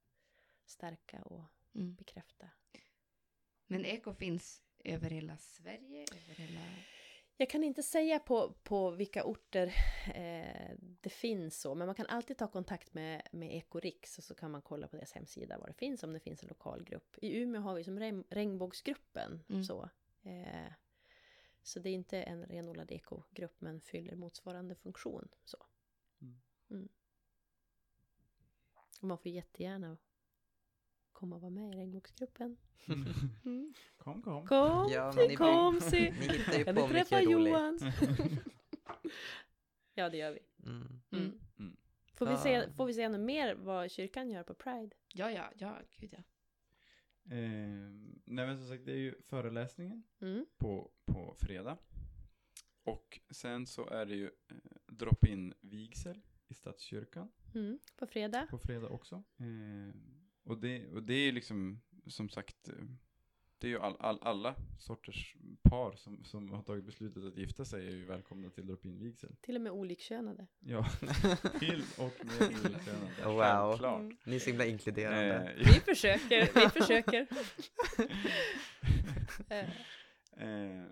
[0.66, 1.42] stärka och
[1.74, 1.94] Mm.
[1.94, 2.50] bekräfta.
[3.66, 6.60] Men Eko finns över hela Sverige, över hela...
[7.36, 9.66] Jag kan inte säga på, på vilka orter
[10.14, 14.34] eh, det finns så, men man kan alltid ta kontakt med, med Ekorix och så
[14.34, 17.16] kan man kolla på deras hemsida var det finns, om det finns en lokal grupp.
[17.22, 19.64] I Umeå har vi som regn, Regnbågsgruppen, Mm.
[19.64, 19.90] så.
[20.22, 20.72] Eh,
[21.62, 25.28] så det är inte en renodlad ekogrupp, men fyller motsvarande funktion.
[25.44, 25.66] Så.
[26.20, 26.40] Mm.
[26.70, 26.88] Mm.
[29.00, 29.96] Och man får jättegärna
[31.20, 32.56] komma och vara med i Regnbågsgruppen.
[33.44, 33.74] Mm.
[33.96, 34.46] Kom, kom.
[34.46, 36.00] Kom, Ja, men till ni- Komsi!
[36.00, 37.52] Ni hittar ju Kan på träffa mycket roligt.
[37.52, 37.78] Johan?
[39.94, 40.38] ja, det gör vi.
[40.70, 41.00] Mm.
[41.12, 41.40] Mm.
[41.58, 41.76] Mm.
[42.14, 44.90] Får, vi se, får vi säga något mer vad kyrkan gör på Pride?
[45.14, 46.18] Ja, ja, ja, gud ja.
[47.34, 47.90] Eh,
[48.24, 50.46] nej men som sagt, det är ju föreläsningen Mm.
[50.58, 51.76] på, på fredag.
[52.84, 54.56] Och sen så är det ju eh,
[54.86, 57.78] drop-in vigsel i Stadskyrkan Mm.
[57.96, 58.46] På fredag?
[58.50, 59.14] på fredag också.
[59.36, 59.94] Eh,
[60.50, 62.74] och, det, och det är liksom, som sagt, eh,
[63.58, 67.64] det är ju all, all, alla sorters par som, som har tagit beslutet att gifta
[67.64, 69.36] sig är ju välkomna till drop-in vigsel.
[69.40, 70.46] Till och med olikkönade.
[70.60, 70.84] Ja,
[71.58, 73.38] till och med olikkönade, Wow.
[73.38, 74.00] självklart.
[74.00, 74.16] Mm.
[74.26, 75.52] Ni är så himla inkluderande.
[75.52, 77.26] Eh, Vi försöker, vi försöker.
[79.48, 79.70] Eh,
[80.40, 80.84] Eh,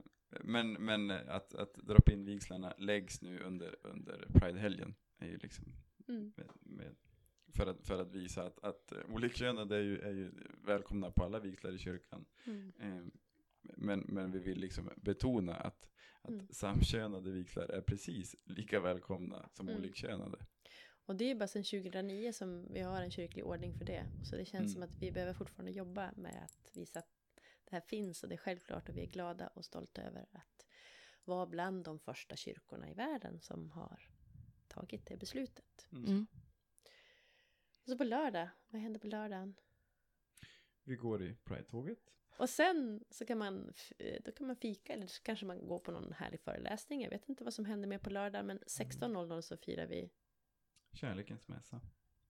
[0.45, 5.65] men men att, att drop-in vigslarna läggs nu under, under Pride-helgen är ju liksom
[6.09, 6.33] mm.
[6.37, 6.97] med, med,
[7.49, 10.30] för, att, för att visa att, att eh, olikkönade är ju, är ju
[10.64, 12.24] välkomna på alla vigslar i kyrkan.
[12.46, 12.72] Mm.
[12.80, 13.05] Eh,
[13.76, 15.88] men, men vi vill liksom betona att,
[16.22, 16.46] att Mm.
[16.51, 19.80] samkönade vigslar är precis lika välkomna som Mm.
[19.80, 20.38] olikkönade.
[21.07, 24.05] Och det är ju bara sedan 2009 som vi har en kyrklig ordning för det.
[24.24, 24.68] Så det känns Mm.
[24.72, 27.09] som att vi behöver fortfarande jobba med att visa att
[27.64, 30.66] det här finns och det är självklart och vi är glada och stolta över att
[31.24, 34.01] vara bland de första kyrkorna i världen som har
[34.68, 35.88] tagit det beslutet.
[35.92, 36.26] Mm.
[37.89, 39.55] Och så på lördag, vad händer på lördagen?
[40.84, 41.99] Vi går i Pride-tåget.
[42.39, 45.78] Och sen så kan man, eh, då kan man fika eller så kanske man går
[45.78, 47.03] på någon härlig föreläsning.
[47.03, 50.11] Jag vet inte vad som händer mer på lördag men 16.00 så firar vi
[50.93, 51.80] Kärlekens mässa.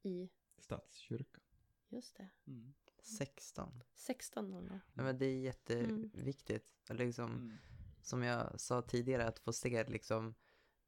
[0.02, 0.28] i,
[0.58, 1.42] Stadskyrkan.
[1.88, 2.74] just det, Mm.
[3.02, 3.82] 16.
[3.94, 4.68] 16.00.
[4.92, 6.66] Nej, men det är jätteviktigt.
[6.90, 7.56] Liksom, Mm.
[8.02, 10.34] Som jag sa tidigare, att få se liksom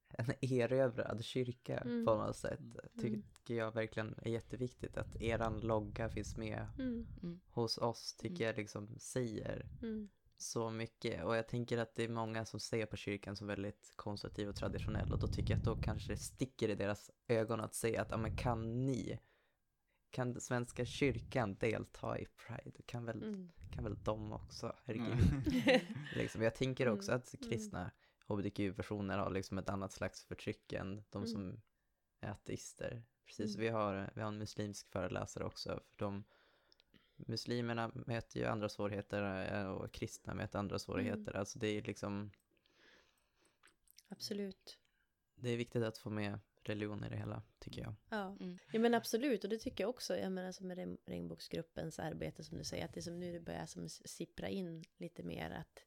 [0.08, 2.04] en erövrad kyrka Mm.
[2.06, 2.60] på något sätt.
[2.60, 3.22] Mm.
[3.50, 7.06] Tycker jag verkligen är jätteviktigt att eran logga finns med Mm.
[7.50, 8.16] hos oss.
[8.16, 8.46] Tycker Mm.
[8.46, 10.08] jag liksom säger Mm.
[10.36, 11.24] så mycket.
[11.24, 14.56] Och jag tänker att det är många som ser på kyrkan som väldigt konservativ och
[14.56, 15.12] traditionell.
[15.12, 18.10] Och då tycker jag att då kanske det sticker i deras ögon att se att,
[18.10, 19.18] ja men kan ni,
[20.10, 22.82] kan Svenska kyrkan delta i Pride?
[22.86, 23.50] Kan väl, Mm.
[23.70, 24.76] kan väl de också?
[24.84, 25.06] Herregud.
[25.12, 25.42] Mm.
[26.16, 27.90] Liksom, jag tänker också Mm, att kristna
[28.28, 31.26] hbtq-personer har liksom ett annat slags förtryck än de Mm.
[31.26, 31.60] som
[32.22, 33.02] är ateister.
[33.36, 33.60] Precis, Mm.
[33.66, 35.68] vi, har, vi har en muslimsk föreläsare också.
[35.90, 36.24] För de
[37.16, 41.36] muslimerna möter ju andra svårigheter eh, och kristna möter andra svårigheter.
[41.36, 42.30] Alltså det är liksom,
[44.08, 44.78] Absolut.
[45.34, 47.94] det är viktigt att få med religion i det hela, tycker jag.
[48.08, 48.36] Ja.
[48.40, 48.58] Mm.
[48.72, 49.44] ja, men absolut.
[49.44, 50.16] Och det tycker jag också.
[50.16, 52.84] Jag menar som med regn- regnbågsgruppens arbete som du säger.
[52.84, 55.50] Att det är som nu det börjar som sippra in lite mer.
[55.50, 55.84] Att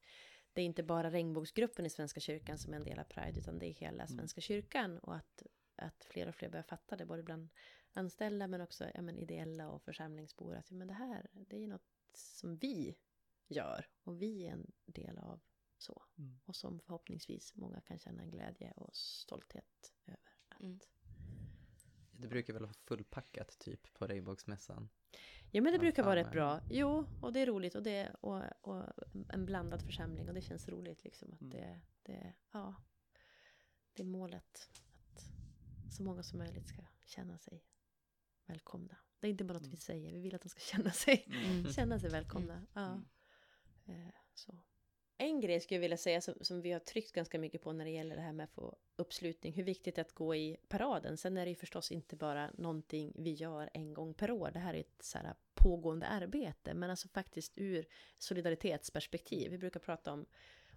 [0.52, 3.40] det är inte bara regnbågsgruppen i Svenska kyrkan som är en del av Pride.
[3.40, 4.98] Utan det är hela Svenska kyrkan.
[4.98, 5.42] Och att,
[5.76, 7.06] att fler och fler börjar fatta det.
[7.06, 7.48] Både bland
[7.92, 10.54] anställda men också ja, men ideella och församlingsbor.
[10.54, 12.96] Att ja, men det här det är ju något som vi
[13.48, 13.88] gör.
[14.02, 15.40] Och vi är en del av
[15.78, 16.02] så.
[16.18, 16.40] Mm.
[16.44, 20.20] Och som förhoppningsvis många kan känna en glädje och stolthet över.
[20.48, 20.78] Att Mm.
[22.16, 24.88] Det brukar väl vara fullpackat typ på regnbågsmässan.
[25.50, 26.60] Ja men det Ja, brukar vara rätt bra.
[26.70, 28.84] Jo, och det är roligt och det och, och
[29.28, 31.50] en blandad församling och det känns roligt liksom att Mm.
[31.50, 32.74] det, det, ja,
[33.92, 34.70] det är målet
[35.94, 37.64] så många som möjligt ska känna sig
[38.46, 38.96] välkomna.
[39.20, 39.70] Det är inte bara något Mm.
[39.70, 41.72] vi säger, vi vill att de ska känna sig, Mm.
[41.72, 42.66] känna sig välkomna.
[42.72, 42.86] Ja.
[43.86, 44.06] Mm.
[44.06, 44.58] Eh, så.
[45.16, 47.84] En grej skulle jag vilja säga som, som vi har tryckt ganska mycket på när
[47.84, 50.56] det gäller det här med att få uppslutning, hur viktigt det är att gå i
[50.68, 51.16] paraden.
[51.16, 54.50] Sen är det ju förstås inte bara någonting vi gör en gång per år.
[54.50, 57.86] Det här är ett så här pågående arbete, men alltså faktiskt ur
[58.18, 59.50] solidaritetsperspektiv.
[59.50, 60.26] Vi brukar prata om,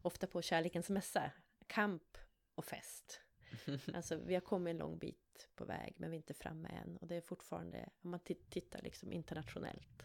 [0.02, 1.32] ofta på kärlekens mässa,
[1.68, 2.18] kamp
[2.56, 3.22] och fest.
[3.94, 6.98] Alltså vi har kommit en lång bit på väg men vi är inte framme än.
[6.98, 10.04] Och det är fortfarande, om man ti- tittar liksom internationellt.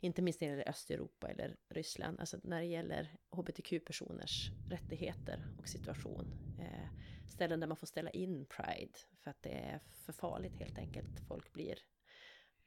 [0.00, 2.20] Inte minst när det gäller Östeuropa eller Ryssland.
[2.20, 6.34] Alltså när det gäller hbtq-personers rättigheter och situation.
[6.60, 6.88] Eh,
[7.28, 8.98] ställen där man får ställa in Pride.
[9.18, 11.20] För att det är för farligt helt enkelt.
[11.28, 11.78] Folk blir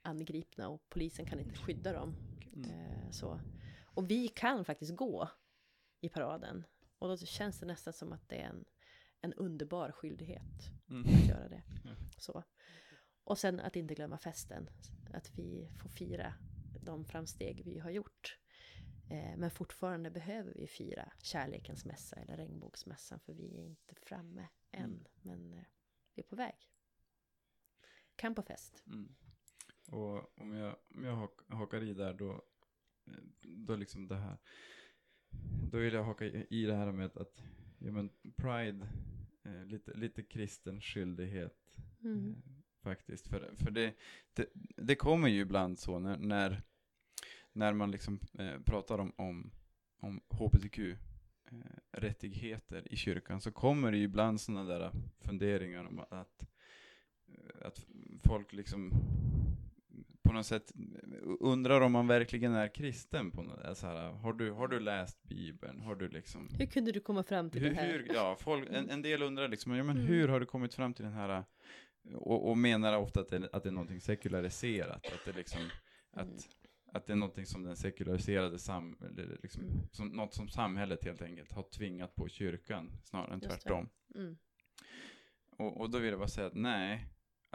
[0.01, 2.15] angripna och polisen kan inte skydda dem.
[2.69, 3.39] Eh, så.
[3.85, 5.29] Och vi kan faktiskt gå
[6.01, 6.65] i paraden.
[6.99, 8.65] Och då känns det nästan som att det är en,
[9.25, 11.01] en underbar skyldighet Mm.
[11.15, 11.63] att göra det.
[12.17, 12.43] Så.
[13.23, 14.69] Och sen att inte glömma festen.
[15.13, 16.33] Att vi får fira
[16.81, 18.37] de framsteg vi har gjort.
[19.09, 24.47] Eh, men fortfarande behöver vi fira kärlekens mässa eller regnbågsmässan för vi är inte framme
[24.71, 24.83] än.
[24.83, 25.05] Mm.
[25.21, 25.65] Men eh,
[26.15, 26.69] vi är på väg.
[28.15, 28.83] Kamp och fest.
[28.87, 29.15] Mm.
[29.87, 32.43] Och om jag, om jag hak, hakar i där då,
[33.41, 34.37] då liksom det här,
[35.71, 37.43] då vill jag haka i det här med att,
[37.79, 38.87] ja men Pride,
[39.45, 41.61] eh, lite, lite kristen skyldighet
[42.03, 42.29] Mm.
[42.29, 42.35] eh,
[42.83, 43.27] faktiskt.
[43.27, 43.93] För, för det,
[44.33, 44.45] det,
[44.77, 46.61] det kommer ju ibland så när, när,
[47.51, 49.51] när man liksom eh, pratar om, om,
[49.99, 50.97] om hbtq, eh,
[52.85, 56.47] i kyrkan så kommer det ju ibland sådana där funderingar om att,
[57.61, 57.85] att
[58.23, 58.91] folk liksom
[60.23, 60.71] på något sätt
[61.39, 65.23] undrar om man verkligen är kristen på något, så här, har, du, har du läst
[65.23, 65.79] Bibeln?
[65.79, 67.87] Har du liksom Hur kunde du komma fram till hur, det här?
[67.87, 70.07] hur, ja, folk, en, en del undrar liksom, ja, men Mm.
[70.07, 71.43] hur har du kommit fram till den här,
[72.15, 76.27] och, och menar ofta att det, att det är någonting sekulariserat, att det liksom, Mm.
[76.27, 76.47] att,
[76.95, 78.97] att det är någonting som den sekulariserade sam,
[79.43, 79.87] liksom, Mm.
[79.91, 83.89] som, något som samhället helt enkelt har tvingat på kyrkan, snarare än Just tvärtom.
[84.15, 84.37] Mm.
[85.57, 87.05] Och, och då vill jag bara säga att nej,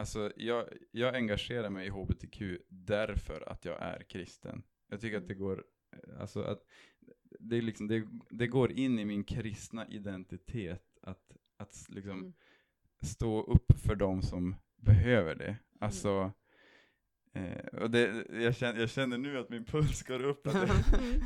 [0.01, 4.63] alltså jag, jag engagerar mig i hbtq därför att jag är kristen.
[4.87, 5.63] Jag tycker att det går,
[6.19, 6.63] alltså att
[7.39, 12.33] det, är liksom, det, det går in i min kristna identitet att, att liksom Mm.
[13.01, 15.57] stå upp för de som behöver det.
[15.79, 16.31] Alltså,
[17.33, 20.47] eh, och det, jag, känner, jag känner nu att min puls går upp.
[20.47, 20.69] Att jag,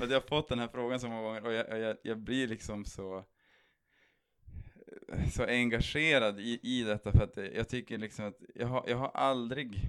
[0.03, 2.47] att jag har fått den här frågan så många gånger och jag, jag, jag blir
[2.47, 3.25] liksom så
[5.31, 9.11] så engagerad i, i detta för att jag tycker liksom att jag har, jag har
[9.13, 9.79] aldrig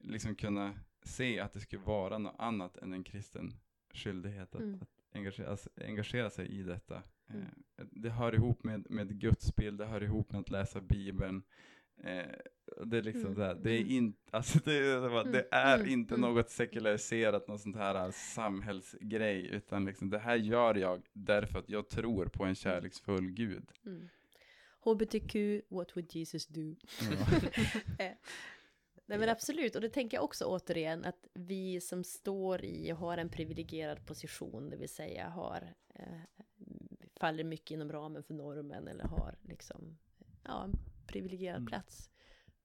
[0.00, 3.52] liksom kunnat se att det skulle vara något annat än en kristen
[3.94, 4.78] skyldighet att, Mm.
[4.82, 7.02] att engagera, alltså, engagera sig i detta.
[7.30, 7.42] Mm.
[7.78, 11.42] Eh, det hör ihop med, med Guds bild, det hör ihop med att läsa Bibeln.
[12.04, 12.26] Eh,
[12.84, 13.40] det är liksom Mm.
[13.42, 13.90] här, det är Mm.
[13.92, 15.44] inte, alltså det, är- det, Mm.
[15.50, 15.88] är Mm.
[15.92, 21.68] inte något sekulariserat, något sånt här samhällsgrej, utan liksom det här gör jag därför att
[21.68, 23.70] jag tror på en kärleksfull Gud.
[23.86, 24.08] Mm.
[24.86, 26.74] HBTQ, what would Jesus do?
[27.98, 28.12] Eh,
[29.08, 32.96] Nej men absolut, och det tänker jag också återigen att vi som står i och
[32.96, 36.20] har en privilegierad position, det vill säga har, eh,
[37.16, 39.98] faller mycket inom ramen för normen eller har liksom
[40.44, 40.72] ja, en
[41.06, 41.66] privilegierad Mm.
[41.66, 42.10] plats,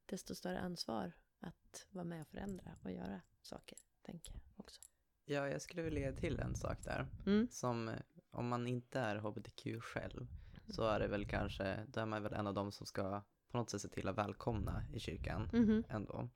[0.05, 4.81] desto större ansvar att vara med och förändra och göra saker, tänker jag också.
[5.25, 7.07] Ja, jag skulle vilja lägga till en sak där.
[7.25, 7.47] Mm.
[7.51, 7.95] Som eh,
[8.31, 10.27] om man inte är hbtq själv
[10.71, 13.57] så är det väl kanske, då är man väl en av dem som ska på
[13.57, 15.83] något sätt se till att välkomna i kyrkan Mhm.
[15.89, 16.29] ändå.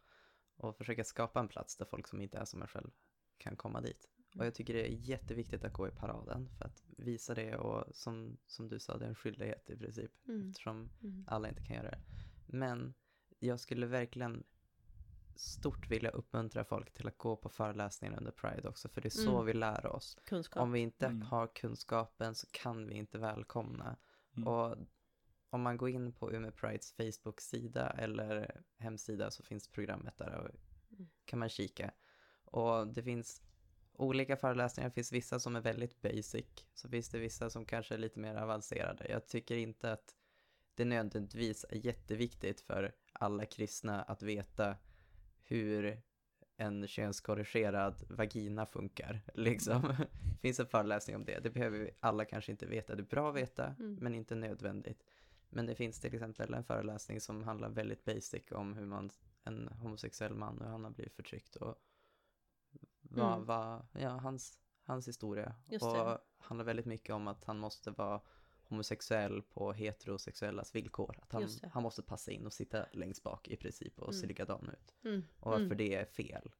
[0.57, 2.89] Och försöka skapa en plats där folk som inte är som en själv
[3.37, 4.09] kan komma dit.
[4.37, 7.95] Och jag tycker det är jätteviktigt att gå i paraden för att visa det och
[7.95, 10.49] som, som du sa, det är en skyldighet i princip Mm.
[10.49, 11.25] eftersom Mm.
[11.27, 12.01] alla inte kan göra det.
[12.45, 12.93] Men
[13.39, 14.43] jag skulle verkligen
[15.35, 19.09] stort vilja uppmuntra folk till att gå på föreläsningar under Pride också, för det är
[19.09, 19.45] så Mm.
[19.45, 20.17] vi lär oss.
[20.25, 20.63] Kunskap.
[20.63, 21.21] Om vi inte Mm.
[21.21, 23.97] har kunskapen så kan vi inte välkomna.
[24.37, 24.47] Mm.
[24.47, 24.77] Och
[25.49, 30.49] om man går in på Umeå Prides Facebook-sida eller hemsida så finns programmet där och
[30.91, 31.09] Mm.
[31.25, 31.93] kan man kika.
[32.45, 33.41] Och det finns
[33.93, 37.93] olika föreläsningar, det finns vissa som är väldigt basic, så finns det vissa som kanske
[37.93, 39.07] är lite mer avancerade.
[39.09, 40.15] Jag tycker inte att
[40.75, 44.77] det nödvändigtvis är jätteviktigt för alla kristna att veta
[45.43, 46.01] hur
[46.57, 49.21] en könskorrigerad vagina funkar.
[49.33, 49.81] Liksom.
[49.81, 51.39] Det finns en föreläsning om det.
[51.39, 52.95] Det behöver vi alla kanske inte veta.
[52.95, 53.95] Det är bra att veta, Mm.
[54.01, 55.03] men inte nödvändigt.
[55.49, 59.09] Men det finns till exempel en föreläsning som handlar väldigt basic om hur man,
[59.43, 61.75] en homosexuell man, hur han har blivit förtryckt och
[63.01, 63.45] vad, Mm.
[63.45, 65.55] vad, ja, hans, hans historia.
[65.65, 66.19] Just och det.
[66.37, 68.21] handlar väldigt mycket om att han måste vara
[68.69, 71.19] homosexuell på heterosexuellas villkor.
[71.21, 74.27] Att han, han måste passa in och sitta längst bak i princip och se Mm.
[74.27, 74.95] likadan ut.
[75.03, 75.23] Mm.
[75.39, 75.77] Och varför Mm.
[75.77, 76.51] det är fel.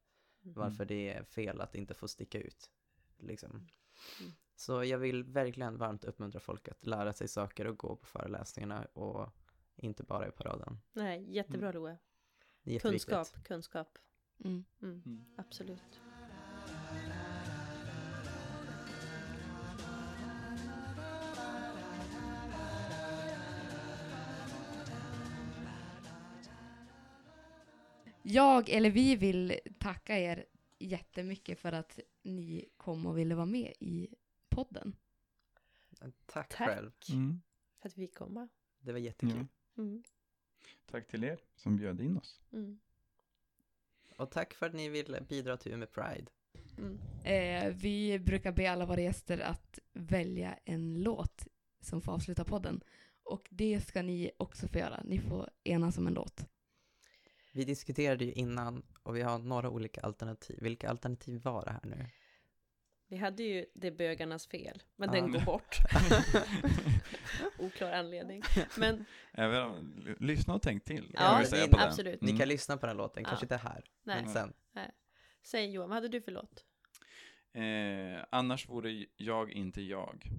[0.43, 0.53] Mm.
[0.53, 2.69] Varför det är fel att inte få sticka ut.
[3.17, 3.51] Liksom.
[3.51, 4.31] Mm.
[4.55, 8.85] Så jag vill verkligen varmt uppmuntra folk att lära sig saker och gå på föreläsningarna
[8.93, 9.29] och
[9.75, 10.77] inte bara i paraden.
[10.93, 11.97] Nej, jättebra Mm.
[12.63, 13.09] Jätteviktigt.
[13.09, 13.97] Kunskap, kunskap.
[14.43, 14.65] Mm.
[14.81, 15.01] Mm.
[15.05, 15.25] Mm.
[15.37, 15.99] Absolut.
[28.27, 30.45] Jag, eller vi vill tacka er
[30.79, 34.07] jättemycket för att ni kom och ville vara med i
[34.49, 34.95] podden.
[36.25, 36.53] Tack, Tack.
[36.53, 36.91] själv.
[37.11, 37.41] Mm.
[37.81, 38.47] För att vi fick komma.
[38.79, 39.47] Det var jättekul.
[39.77, 40.03] Mm.
[40.85, 42.41] Tack till er som bjöd in oss.
[42.53, 42.79] Mm.
[44.17, 46.31] Och tack för att ni vill bidra till Umeå Pride.
[46.77, 46.99] Mm.
[47.23, 51.47] Eh, vi brukar be alla våra gäster att välja en låt
[51.81, 52.83] som får avsluta podden.
[53.23, 55.01] Och det ska ni också få göra.
[55.03, 56.45] Ni får enas om en låt.
[57.55, 60.57] Vi diskuterade ju innan och vi har några olika alternativ.
[60.61, 62.05] Vilka alternativ var det här nu?
[63.07, 65.21] Vi hade ju Det bögarnas fel, men Ja.
[65.21, 65.77] den går bort.
[67.59, 68.41] Oklar anledning.
[68.77, 71.11] Men Även lyssna och tänk till.
[71.13, 71.87] Ja, säga på den.
[71.87, 72.21] absolut.
[72.21, 72.39] Ni Mm.
[72.39, 73.29] kan lyssna på den låten, Ja.
[73.29, 74.53] kanske inte här, nej, men sen.
[75.43, 76.65] säg Johan, vad hade du för låt?
[77.53, 80.29] Eh, annars vore jag inte jag.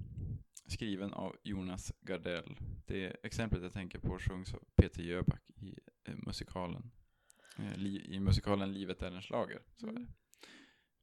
[0.66, 2.56] Skriven av Jonas Gardell.
[2.86, 6.90] Det exemplet jag tänker på sjungs av Peter Jöback i eh, musikalen.
[7.58, 9.62] Eh, I musikalen Livet är en slager.
[9.76, 10.06] Så är det.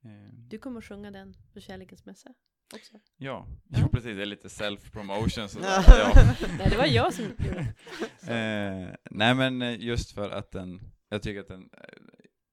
[0.03, 0.25] Mm.
[0.25, 2.33] Eh, Du kommer att sjunga den på Kärlekens mässa
[2.75, 2.99] också.
[3.17, 3.87] ja, Ja.
[3.91, 4.15] precis.
[4.15, 5.47] Det är lite self-promotion.
[5.47, 5.67] sådär.
[5.87, 6.35] Ja.
[6.57, 7.73] Nej, det var jag som gjorde.
[8.33, 11.69] Eh, nej men eh, just för att den, jag tycker att den,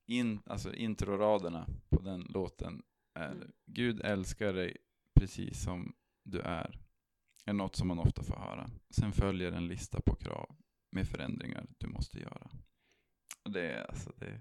[0.07, 2.82] in, alltså introraderna på den låten
[3.14, 3.51] är Mm.
[3.66, 4.76] Gud älskar dig
[5.20, 5.94] precis som
[6.24, 6.80] du är,
[7.46, 8.70] är något som man ofta får höra.
[8.90, 10.57] Sen följer en lista på krav
[10.92, 12.51] med förändringar du måste göra.
[13.45, 14.41] Det är alltså det,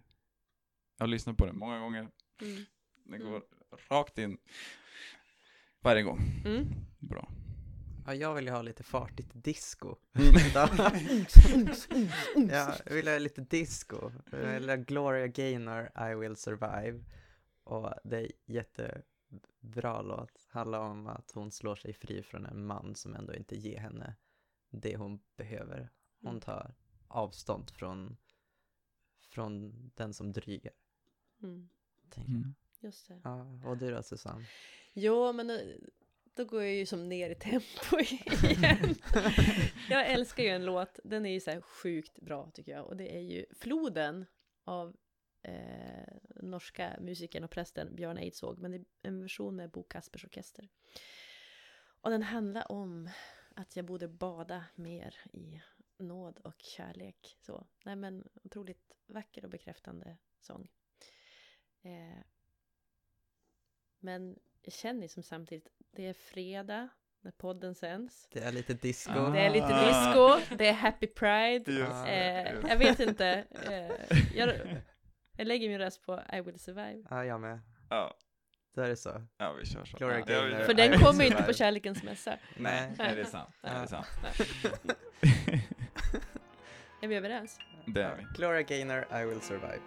[0.98, 2.00] jag har lyssnat på den många gånger,
[2.42, 2.66] Mm.
[3.06, 3.32] det Mm.
[3.32, 3.44] går
[3.90, 4.38] rakt in
[5.82, 6.20] varje gång.
[6.46, 6.66] Mm.
[7.00, 7.32] Bra.
[8.06, 9.96] Ja, jag vill ju ha lite fartigt disco.
[10.14, 10.34] Mm.
[12.50, 14.12] ja, jag vill ha lite disco.
[14.32, 17.04] Jag vill ha Gloria Gaynor, I will survive.
[17.64, 20.48] Och det är jättebra låt.
[20.50, 24.16] Handlar om att hon slår sig fri från en man som ändå inte ger henne
[24.70, 25.90] det hon behöver.
[26.22, 26.42] Hon Mm.
[26.42, 26.76] tar
[27.08, 28.18] avstånd från,
[29.30, 30.74] från den som drygar.
[31.44, 31.70] Mm.
[32.10, 32.40] tänker jag.
[32.40, 32.56] Mm.
[32.82, 33.22] Just det.
[33.24, 34.46] Ja, och du då Susanne?
[34.94, 35.60] Jo, men då,
[36.24, 38.96] då går jag ju som ner i tempo igen.
[39.90, 42.86] jag älskar ju en låt, den är ju så här sjukt bra tycker jag.
[42.86, 44.26] Och det är ju Floden
[44.64, 44.96] av
[45.42, 48.60] eh, norska musikern och prästen Björn Eidsvåg.
[48.60, 50.70] Men det är en version med Bo Kaspers Orkester.
[52.02, 53.10] Och den handlar om
[53.56, 55.62] att jag borde bada mer i
[56.00, 57.38] nåd och kärlek.
[57.40, 60.68] Så, nej men otroligt vacker och bekräftande sång.
[61.82, 62.24] Eh,
[64.00, 66.90] men jag känner som samtidigt, det är fredag
[67.22, 68.28] när podden sänds.
[68.32, 69.12] Det är lite disco.
[69.20, 69.30] Ah.
[69.30, 71.72] Det är lite disco, det är happy pride.
[71.72, 72.08] Ja.
[72.08, 73.46] Eh, jag vet inte.
[73.52, 74.54] Eh, jag,
[75.38, 77.04] jag lägger min röst på I will survive.
[77.10, 77.60] Ja, jag med.
[77.90, 78.18] Ja,
[78.76, 79.26] Då är det så.
[79.38, 79.98] ja, vi kör så.
[79.98, 80.64] Gloria Ja, Gaynor.
[80.64, 82.38] För den kommer ju inte på kärlekens mässa.
[82.58, 82.94] Nej.
[82.98, 83.56] Nej, det är sant.
[83.62, 84.08] Det är sant.
[84.24, 85.68] Nej.
[87.02, 87.60] Är vi överens?
[87.86, 88.26] Det är vi.
[88.36, 89.80] Clara Gaynor, I will survive.